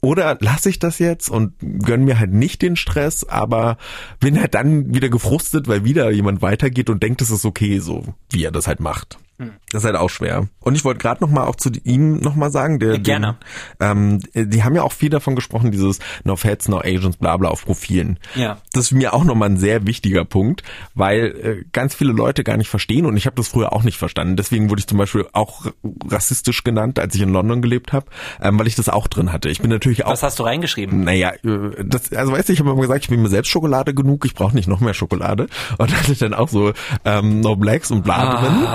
[0.00, 3.78] Oder lasse ich das jetzt und gönn mir halt nicht den Stress, aber
[4.20, 8.14] bin halt dann wieder gefrustet, weil wieder jemand weitergeht und denkt, es ist okay, so
[8.30, 9.18] wie er das halt macht.
[9.38, 10.48] Das ist halt auch schwer.
[10.60, 13.36] Und ich wollte gerade noch mal auch zu ihm noch mal sagen, der, Gerne.
[13.80, 17.36] Den, ähm, die haben ja auch viel davon gesprochen, dieses No Fats, No Asians, bla
[17.36, 18.18] bla auf Profilen.
[18.34, 18.58] Ja.
[18.72, 20.62] Das ist mir auch noch mal ein sehr wichtiger Punkt,
[20.94, 23.98] weil äh, ganz viele Leute gar nicht verstehen und ich habe das früher auch nicht
[23.98, 24.36] verstanden.
[24.36, 25.66] Deswegen wurde ich zum Beispiel auch
[26.08, 28.06] rassistisch genannt, als ich in London gelebt habe,
[28.40, 29.50] ähm, weil ich das auch drin hatte.
[29.50, 30.12] Ich bin natürlich auch.
[30.12, 31.04] Was hast du reingeschrieben?
[31.04, 33.92] Naja, äh, das, also weißt du, ich habe immer gesagt, ich bin mir selbst Schokolade
[33.92, 35.48] genug, ich brauche nicht noch mehr Schokolade.
[35.76, 36.72] Und da hatte ich dann auch so
[37.04, 38.66] ähm, No Blacks und bla drin.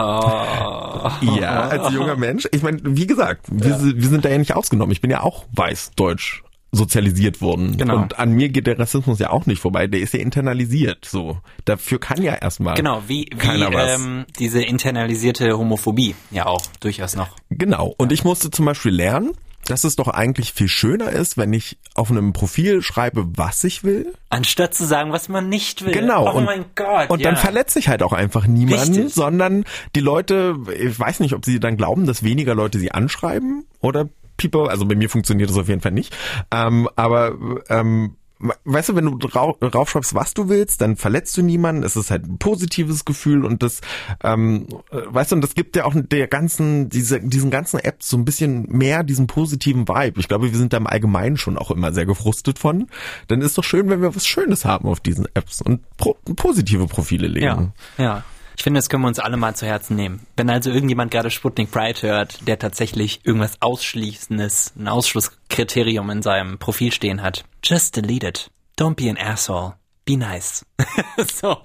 [1.40, 2.48] Ja, als junger Mensch.
[2.52, 4.92] Ich meine, wie gesagt, wir, si- wir sind da ja nicht ausgenommen.
[4.92, 6.44] Ich bin ja auch weiß, deutsch
[6.74, 7.76] sozialisiert worden.
[7.76, 7.98] Genau.
[7.98, 9.88] Und an mir geht der Rassismus ja auch nicht vorbei.
[9.88, 11.04] Der ist ja internalisiert.
[11.06, 17.16] So, dafür kann ja erstmal Genau, wie, wie ähm, diese internalisierte Homophobie ja auch durchaus
[17.18, 17.36] noch.
[17.50, 17.94] Genau.
[17.98, 19.32] Und ich musste zum Beispiel lernen,
[19.72, 23.86] dass es doch eigentlich viel schöner ist, wenn ich auf einem Profil schreibe, was ich
[23.86, 24.14] will.
[24.30, 25.94] Anstatt zu sagen, was man nicht will.
[25.94, 26.30] Genau.
[26.30, 27.10] Oh und, mein Gott.
[27.10, 27.30] Und ja.
[27.32, 29.14] dann verletze ich halt auch einfach niemanden, Richtig.
[29.14, 29.64] sondern
[29.96, 34.10] die Leute, ich weiß nicht, ob sie dann glauben, dass weniger Leute sie anschreiben oder
[34.36, 36.14] people, also bei mir funktioniert das auf jeden Fall nicht.
[36.52, 37.36] Ähm, aber
[37.70, 38.18] ähm,
[38.66, 41.84] weißt du, wenn du drau draufschreibst, was du willst, dann verletzt du niemanden.
[41.84, 43.82] Es ist halt ein positives Gefühl und das,
[44.24, 48.10] ähm, äh, weißt du, und das gibt ja auch der ganzen, diese, diesen ganzen Apps
[48.10, 50.20] so ein bisschen mehr diesen positiven Vibe.
[50.20, 52.88] Ich glaube, wir sind da im Allgemeinen schon auch immer sehr gefrustet von.
[53.28, 56.88] Dann ist doch schön, wenn wir was Schönes haben auf diesen Apps und pro positive
[56.88, 57.74] Profile legen.
[57.98, 58.24] Ja, ja.
[58.62, 60.24] Ich finde, das können wir uns alle mal zu Herzen nehmen.
[60.38, 66.60] Wenn also irgendjemand gerade Sputnik Pride hört, der tatsächlich irgendwas Ausschließendes, ein Ausschlusskriterium in seinem
[66.60, 68.52] Profil stehen hat, just delete it.
[68.78, 69.74] Don't be an asshole.
[70.06, 70.64] Be nice.
[71.42, 71.58] so.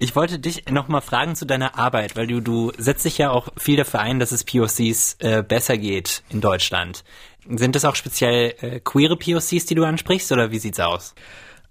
[0.00, 3.46] Ich wollte dich nochmal fragen zu deiner Arbeit, weil du, du setzt dich ja auch
[3.56, 7.04] viel dafür ein, dass es POCs äh, besser geht in Deutschland.
[7.48, 11.14] Sind das auch speziell äh, queere POCs, die du ansprichst, oder wie sieht's aus?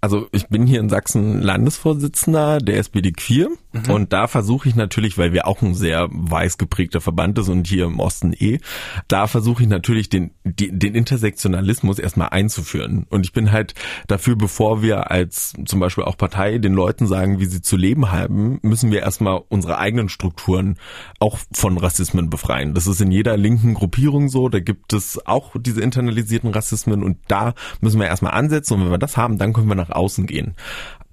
[0.00, 3.48] Also ich bin hier in Sachsen Landesvorsitzender der SPD Queer
[3.88, 7.66] und da versuche ich natürlich, weil wir auch ein sehr weiß geprägter Verband ist und
[7.66, 8.60] hier im Osten eh,
[9.08, 13.06] da versuche ich natürlich den, den Intersektionalismus erstmal einzuführen.
[13.10, 13.74] Und ich bin halt
[14.06, 18.10] dafür, bevor wir als zum Beispiel auch Partei den Leuten sagen, wie sie zu leben
[18.10, 20.76] haben, müssen wir erstmal unsere eigenen Strukturen
[21.20, 22.74] auch von Rassismen befreien.
[22.74, 27.18] Das ist in jeder linken Gruppierung so, da gibt es auch diese internalisierten Rassismen und
[27.28, 30.26] da müssen wir erstmal ansetzen und wenn wir das haben, dann können wir nach außen
[30.26, 30.54] gehen.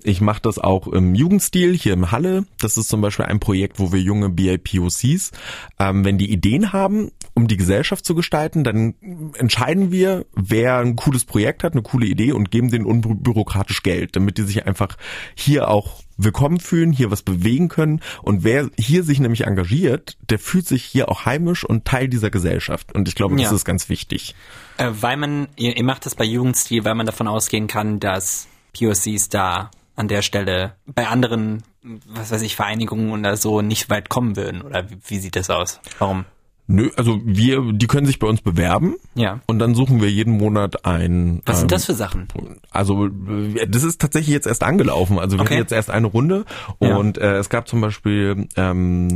[0.05, 2.45] Ich mache das auch im Jugendstil hier im Halle.
[2.59, 5.32] Das ist zum Beispiel ein Projekt, wo wir junge BIPOCs,
[5.80, 8.95] ähm, wenn die Ideen haben, um die Gesellschaft zu gestalten, dann
[9.38, 14.17] entscheiden wir, wer ein cooles Projekt hat, eine coole Idee und geben denen unbürokratisch Geld,
[14.17, 14.97] damit die sich einfach
[15.36, 18.01] hier auch willkommen fühlen, hier was bewegen können.
[18.21, 22.30] Und wer hier sich nämlich engagiert, der fühlt sich hier auch heimisch und Teil dieser
[22.30, 22.93] Gesellschaft.
[22.93, 23.55] Und ich glaube, das Ja.
[23.55, 24.36] ist ganz wichtig.
[24.78, 28.47] Äh, weil man, ihr, ihr macht das bei Jugendstil, weil man davon ausgehen kann, dass
[28.74, 34.09] POCs da an der Stelle bei anderen, was weiß ich, Vereinigungen oder so nicht weit
[34.09, 34.61] kommen würden.
[34.61, 35.80] Oder wie, wie sieht das aus?
[35.99, 36.26] Warum?
[36.66, 38.95] Nö, also wir, die können sich bei uns bewerben.
[39.16, 39.41] Ja.
[39.47, 41.41] Und dann suchen wir jeden Monat ein.
[41.45, 42.28] Was sind ähm, das für Sachen?
[42.72, 45.20] Also äh, das ist tatsächlich jetzt erst angelaufen.
[45.20, 45.55] Also wir Okay.
[45.55, 46.45] hatten jetzt erst eine Runde
[46.80, 46.95] Ja.
[46.95, 49.07] und äh, es gab zum Beispiel ähm,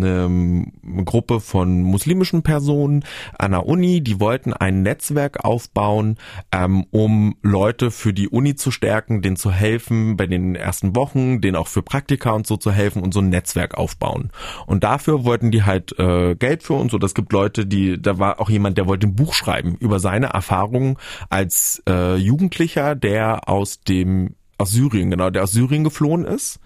[0.84, 3.06] eine Gruppe von muslimischen Personen
[3.40, 6.18] an der Uni, die wollten ein Netzwerk aufbauen,
[6.52, 11.40] ähm, um Leute für die Uni zu stärken, denen zu helfen bei den ersten Wochen,
[11.40, 14.32] denen auch für Praktika und so zu helfen und so ein Netzwerk aufbauen.
[14.66, 16.94] Und dafür wollten die halt äh, Geld für uns.
[16.94, 20.00] Oder es gibt Leute, die, da war auch jemand, der wollte ein Buch schreiben über
[20.00, 20.98] seine Erfahrungen
[21.30, 26.60] als äh, Jugendlicher, der aus dem aus Syrien, genau, der aus Syrien geflohen ist.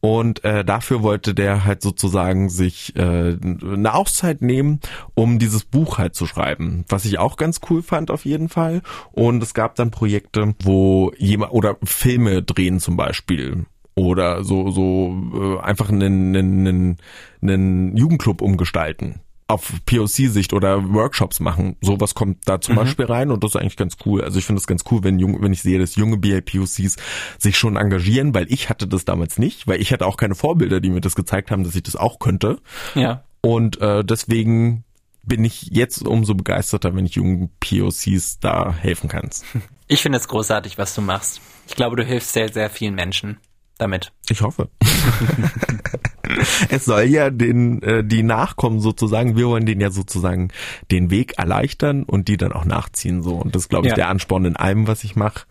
[0.00, 4.80] Und äh, dafür wollte der halt sozusagen sich äh, eine Auszeit nehmen,
[5.14, 8.82] um dieses Buch halt zu schreiben, was ich auch ganz cool fand auf jeden Fall.
[9.12, 15.16] Und es gab dann Projekte, wo jemand oder Filme drehen zum Beispiel oder so so
[15.34, 16.96] äh, einfach einen, einen, einen,
[17.40, 21.76] einen Jugendclub umgestalten auf POC-Sicht oder Workshops machen.
[21.82, 24.22] Sowas kommt da zum Beispiel rein und das ist eigentlich ganz cool.
[24.22, 26.96] Also ich finde es ganz cool, wenn jung, wenn ich sehe, dass junge BIPOCs
[27.38, 30.80] sich schon engagieren, weil ich hatte das damals nicht, weil ich hatte auch keine Vorbilder,
[30.80, 32.58] die mir das gezeigt haben, dass ich das auch könnte.
[32.94, 33.24] Ja.
[33.42, 34.84] Und äh, deswegen
[35.22, 39.30] bin ich jetzt umso begeisterter, wenn ich jungen POCs da helfen kann.
[39.86, 41.42] Ich finde es großartig, was du machst.
[41.68, 43.36] Ich glaube, du hilfst sehr, sehr vielen Menschen
[43.78, 44.12] damit.
[44.28, 44.68] Ich hoffe.
[46.68, 50.50] es soll ja den äh, die Nachkommen sozusagen, wir wollen denen ja sozusagen
[50.90, 53.96] den Weg erleichtern und die dann auch nachziehen so und das ist glaube ich Ja.
[53.96, 55.46] der Ansporn in allem, was ich mache.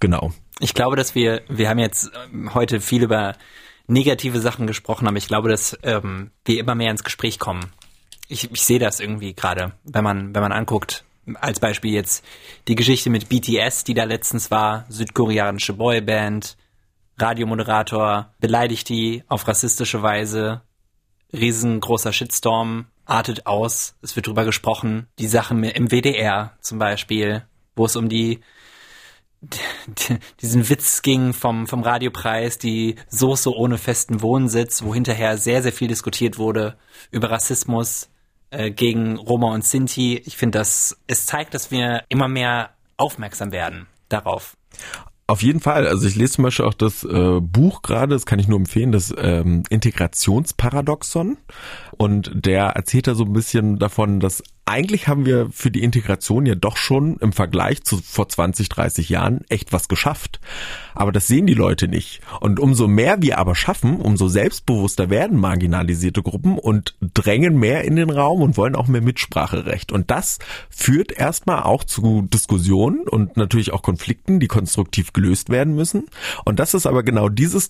[0.00, 0.32] Genau.
[0.60, 3.34] Ich glaube, dass wir, wir haben jetzt ähm, heute viel über
[3.86, 7.66] negative Sachen gesprochen, aber ich glaube, dass ähm, wir immer mehr ins Gespräch kommen.
[8.28, 11.04] Ich, ich sehe das irgendwie gerade, wenn man, wenn man anguckt,
[11.40, 12.24] als Beispiel jetzt
[12.68, 16.56] die Geschichte mit BTS, die da letztens war, südkoreanische Boyband,
[17.18, 20.62] Radiomoderator beleidigt die auf rassistische Weise,
[21.32, 23.96] riesengroßer Shitstorm, artet aus.
[24.02, 25.08] Es wird drüber gesprochen.
[25.18, 27.44] Die Sachen im WDR zum Beispiel,
[27.76, 28.40] wo es um die
[30.40, 35.72] diesen Witz ging vom, vom Radiopreis, die Soße ohne festen Wohnsitz, wo hinterher sehr, sehr
[35.72, 36.78] viel diskutiert wurde
[37.10, 38.08] über Rassismus
[38.50, 40.16] äh, gegen Roma und Sinti.
[40.24, 44.56] Ich finde, dass es zeigt, dass wir immer mehr aufmerksam werden darauf.
[45.26, 45.86] Auf jeden Fall.
[45.86, 48.92] Also ich lese zum Beispiel auch das äh, Buch gerade, das kann ich nur empfehlen,
[48.92, 51.38] das ähm, Integrationsparadoxon.
[51.96, 56.46] Und der erzählt da so ein bisschen davon, dass eigentlich haben wir für die Integration
[56.46, 60.40] ja doch schon im Vergleich zu vor 20, 30 Jahren echt was geschafft.
[60.94, 62.20] Aber das sehen die Leute nicht.
[62.40, 67.96] Und umso mehr wir aber schaffen, umso selbstbewusster werden marginalisierte Gruppen und drängen mehr in
[67.96, 69.92] den Raum und wollen auch mehr Mitspracherecht.
[69.92, 70.38] Und das
[70.70, 76.06] führt erstmal auch zu Diskussionen und natürlich auch Konflikten, die konstruktiv gelöst werden müssen.
[76.44, 77.68] Und das ist aber genau dieses,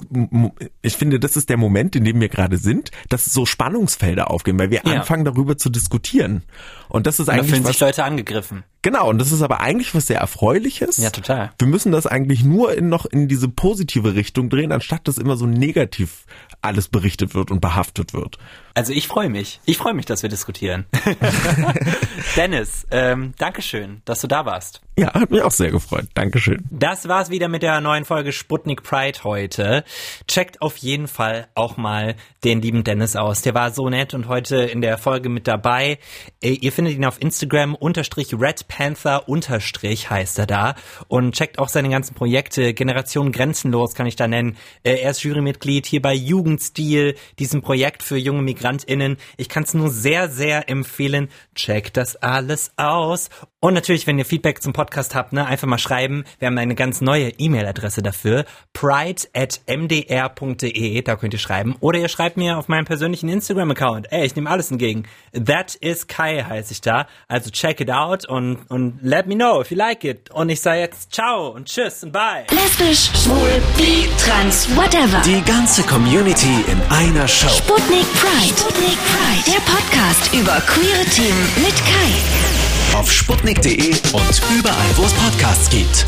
[0.82, 4.58] ich finde, das ist der Moment, in dem wir gerade sind, dass so Spannungsfelder aufgehen,
[4.58, 4.92] weil wir ja.
[4.92, 6.42] anfangen darüber zu diskutieren.
[6.88, 7.46] Und das ist eigentlich.
[7.46, 8.64] Da fühlen was, sich Leute angegriffen.
[8.84, 10.98] Genau, und das ist aber eigentlich was sehr Erfreuliches.
[10.98, 11.52] Ja, total.
[11.58, 15.38] Wir müssen das eigentlich nur in noch in diese positive Richtung drehen, anstatt dass immer
[15.38, 16.26] so negativ
[16.60, 18.36] alles berichtet wird und behaftet wird.
[18.74, 19.60] Also ich freue mich.
[19.64, 20.84] Ich freue mich, dass wir diskutieren.
[22.36, 24.82] Dennis, ähm, Dankeschön, dass du da warst.
[24.98, 26.06] Ja, hat mich auch sehr gefreut.
[26.14, 26.64] Dankeschön.
[26.70, 29.84] Das war's wieder mit der neuen Folge Sputnik Pride heute.
[30.28, 33.42] Checkt auf jeden Fall auch mal den lieben Dennis aus.
[33.42, 35.98] Der war so nett und heute in der Folge mit dabei.
[36.40, 40.74] Äh, ihr findet ihn auf Instagram unterstrich Red Panther unterstrich heißt er da
[41.06, 42.74] und checkt auch seine ganzen Projekte.
[42.74, 44.56] Generation Grenzenlos kann ich da nennen.
[44.82, 49.16] Äh, er ist Jurymitglied hier bei Jugendstil, diesem Projekt für junge MigrantInnen.
[49.36, 51.28] Ich kann es nur sehr, sehr empfehlen.
[51.54, 53.30] Checkt das alles aus.
[53.64, 56.24] Und natürlich, wenn ihr Feedback zum Podcast habt, ne, einfach mal schreiben.
[56.38, 58.44] Wir haben eine ganz neue E-Mail-Adresse dafür.
[58.74, 61.74] pride at mdr.de, da könnt ihr schreiben.
[61.80, 64.12] Oder ihr schreibt mir auf meinem persönlichen Instagram-Account.
[64.12, 65.04] Ey, ich nehme alles entgegen.
[65.32, 67.06] That is Kai heiße ich da.
[67.26, 70.30] Also check it out und, und let me know if you like it.
[70.30, 72.44] Und ich sage jetzt ciao und tschüss und bye.
[72.50, 75.20] Lesbisch, schwul, bi, trans, whatever.
[75.24, 77.48] Die ganze Community in einer Show.
[77.48, 78.56] Sputnik Pride.
[78.56, 79.44] Sputnik Pride.
[79.46, 82.44] Der Podcast über queere Themen mit Kai
[82.94, 86.06] auf sputnik.de und überall, wo es Podcasts gibt.